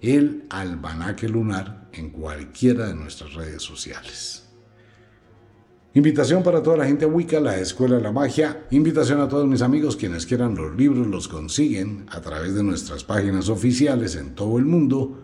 el 0.00 0.44
albanaque 0.50 1.28
lunar 1.28 1.88
en 1.92 2.10
cualquiera 2.10 2.86
de 2.86 2.94
nuestras 2.94 3.34
redes 3.34 3.62
sociales. 3.62 4.44
Invitación 5.94 6.42
para 6.42 6.62
toda 6.62 6.76
la 6.76 6.86
gente 6.86 7.06
Wicca, 7.06 7.40
la 7.40 7.58
Escuela 7.58 7.96
de 7.96 8.02
la 8.02 8.12
Magia. 8.12 8.66
Invitación 8.70 9.20
a 9.20 9.28
todos 9.28 9.48
mis 9.48 9.62
amigos 9.62 9.96
quienes 9.96 10.26
quieran 10.26 10.54
los 10.54 10.76
libros, 10.76 11.06
los 11.06 11.26
consiguen 11.26 12.06
a 12.10 12.20
través 12.20 12.54
de 12.54 12.62
nuestras 12.62 13.02
páginas 13.02 13.48
oficiales 13.48 14.14
en 14.14 14.34
todo 14.34 14.58
el 14.58 14.64
mundo 14.64 15.18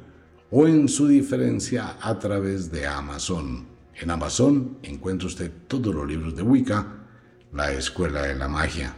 o 0.50 0.66
en 0.66 0.88
su 0.88 1.06
diferencia 1.06 1.98
a 2.00 2.18
través 2.18 2.72
de 2.72 2.86
Amazon. 2.86 3.66
En 4.00 4.10
Amazon 4.10 4.78
encuentra 4.82 5.28
usted 5.28 5.52
todos 5.68 5.94
los 5.94 6.08
libros 6.08 6.34
de 6.34 6.42
Wicca, 6.42 7.04
la 7.52 7.72
Escuela 7.72 8.22
de 8.22 8.34
la 8.34 8.48
Magia. 8.48 8.96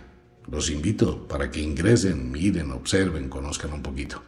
Los 0.50 0.70
invito 0.70 1.26
para 1.26 1.50
que 1.50 1.60
ingresen, 1.60 2.30
miren, 2.30 2.70
observen, 2.70 3.28
conozcan 3.28 3.72
un 3.72 3.82
poquito. 3.82 4.22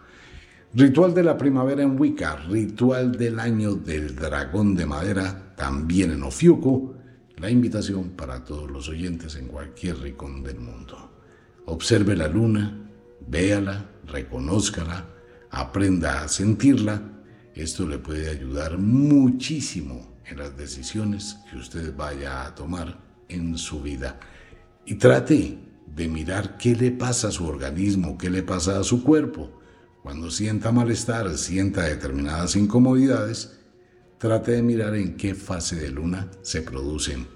Ritual 0.74 1.14
de 1.14 1.22
la 1.22 1.38
primavera 1.38 1.83
en 1.83 1.98
Wicca, 1.98 2.37
ritual 2.46 3.12
del 3.12 3.40
año 3.40 3.74
del 3.74 4.14
dragón 4.14 4.74
de 4.74 4.85
madera, 4.85 5.54
también 5.57 6.11
en 6.11 6.22
Ofiuco, 6.22 6.94
la 7.38 7.50
invitación 7.50 8.11
para 8.11 8.44
todos 8.44 8.70
los 8.70 8.87
oyentes 8.90 9.35
en 9.37 9.46
cualquier 9.46 9.98
rincón 9.98 10.42
del 10.42 10.61
mundo. 10.61 11.11
Observe 11.64 12.14
la 12.14 12.28
luna, 12.28 12.87
véala, 13.26 13.88
reconózcala, 14.07 15.07
aprenda 15.50 16.22
a 16.22 16.28
sentirla. 16.28 17.00
Esto 17.54 17.88
le 17.88 17.96
puede 17.96 18.28
ayudar 18.28 18.76
muchísimo 18.76 20.18
en 20.26 20.37
las 20.37 20.54
decisiones 20.54 21.38
que 21.50 21.57
usted 21.57 21.96
vaya 21.96 22.44
a 22.44 22.54
tomar 22.54 23.00
en 23.31 23.57
su 23.57 23.81
vida. 23.81 24.20
Y 24.85 24.96
trate 24.96 25.59
de 25.87 26.09
mirar 26.09 26.59
qué 26.59 26.76
le 26.76 26.90
pasa 26.90 27.28
a 27.28 27.33
su 27.33 27.46
organismo, 27.46 28.18
qué 28.18 28.28
le 28.28 28.42
pasa 28.42 28.78
a 28.78 28.85
su 28.85 29.02
cuerpo 29.02 29.57
cuando 30.08 30.30
sienta 30.30 30.72
malestar, 30.72 31.36
sienta 31.36 31.82
determinadas 31.82 32.56
incomodidades, 32.56 33.58
trate 34.16 34.52
de 34.52 34.62
mirar 34.62 34.94
en 34.94 35.18
qué 35.18 35.34
fase 35.34 35.76
de 35.76 35.90
luna 35.90 36.30
se 36.40 36.62
producen. 36.62 37.26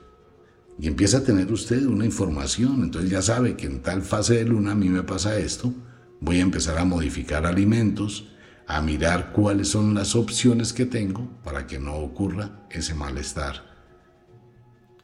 Y 0.79 0.87
empieza 0.87 1.19
a 1.19 1.23
tener 1.23 1.53
usted 1.53 1.85
una 1.85 2.07
información, 2.07 2.83
entonces 2.83 3.11
ya 3.11 3.21
sabe 3.21 3.59
que 3.59 3.67
en 3.67 3.83
tal 3.83 4.01
fase 4.01 4.37
de 4.37 4.47
luna 4.47 4.73
a 4.73 4.75
mí 4.75 4.89
me 4.89 5.03
pasa 5.03 5.37
esto, 5.37 5.75
voy 6.23 6.39
a 6.39 6.41
empezar 6.41 6.79
a 6.79 6.87
modificar 6.87 7.45
alimentos, 7.45 8.33
a 8.67 8.81
mirar 8.81 9.33
cuáles 9.35 9.69
son 9.69 9.93
las 9.93 10.17
opciones 10.17 10.73
que 10.73 10.87
tengo 10.87 11.29
para 11.45 11.67
que 11.67 11.79
no 11.79 11.97
ocurra 11.97 12.67
ese 12.71 12.95
malestar. 12.95 13.85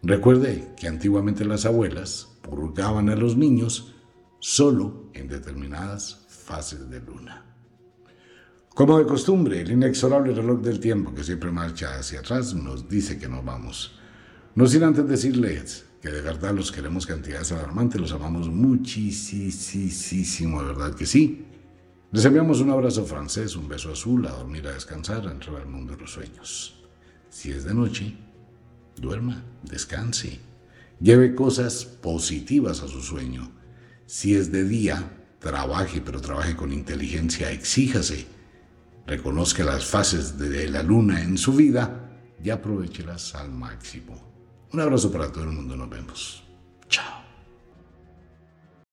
Recuerde 0.02 0.72
que 0.80 0.88
antiguamente 0.88 1.44
las 1.44 1.66
abuelas 1.66 2.28
purgaban 2.40 3.10
a 3.10 3.14
los 3.14 3.36
niños 3.36 3.94
solo 4.38 5.10
en 5.12 5.28
determinadas 5.28 6.24
fases 6.30 6.88
de 6.88 7.00
luna. 7.00 7.44
Como 8.78 8.96
de 8.96 9.06
costumbre, 9.06 9.60
el 9.60 9.72
inexorable 9.72 10.32
reloj 10.32 10.60
del 10.60 10.78
tiempo 10.78 11.12
que 11.12 11.24
siempre 11.24 11.50
marcha 11.50 11.98
hacia 11.98 12.20
atrás 12.20 12.54
nos 12.54 12.88
dice 12.88 13.18
que 13.18 13.26
nos 13.26 13.44
vamos. 13.44 13.98
No 14.54 14.68
sin 14.68 14.84
antes 14.84 15.08
decirles 15.08 15.84
que 16.00 16.12
de 16.12 16.20
verdad 16.20 16.54
los 16.54 16.70
queremos 16.70 17.04
cantidades 17.04 17.50
alarmantes, 17.50 18.00
los 18.00 18.12
amamos 18.12 18.48
muchísimo, 18.48 19.02
de 20.62 20.68
verdad 20.68 20.94
que 20.94 21.06
sí. 21.06 21.44
Les 22.12 22.24
enviamos 22.24 22.60
un 22.60 22.70
abrazo 22.70 23.04
francés, 23.04 23.56
un 23.56 23.66
beso 23.66 23.90
azul, 23.90 24.24
a 24.28 24.30
dormir, 24.30 24.68
a 24.68 24.74
descansar, 24.74 25.26
a 25.26 25.32
entrar 25.32 25.56
al 25.56 25.66
mundo 25.66 25.96
de 25.96 26.02
los 26.02 26.12
sueños. 26.12 26.80
Si 27.30 27.50
es 27.50 27.64
de 27.64 27.74
noche, 27.74 28.16
duerma, 28.94 29.42
descanse, 29.64 30.38
lleve 31.00 31.34
cosas 31.34 31.84
positivas 31.84 32.80
a 32.84 32.86
su 32.86 33.02
sueño. 33.02 33.50
Si 34.06 34.36
es 34.36 34.52
de 34.52 34.62
día, 34.62 35.18
trabaje, 35.40 36.00
pero 36.00 36.20
trabaje 36.20 36.54
con 36.54 36.72
inteligencia, 36.72 37.50
exíjase 37.50 38.37
reconozca 39.08 39.64
las 39.64 39.86
fases 39.86 40.38
de 40.38 40.68
la 40.68 40.82
luna 40.82 41.22
en 41.22 41.38
su 41.38 41.54
vida 41.54 42.10
y 42.44 42.50
aprovechelas 42.50 43.34
al 43.34 43.50
máximo. 43.50 44.68
Un 44.72 44.80
abrazo 44.80 45.10
para 45.10 45.32
todo 45.32 45.44
el 45.44 45.50
mundo, 45.50 45.74
nos 45.74 45.88
vemos. 45.88 46.44
Chao. 46.88 47.27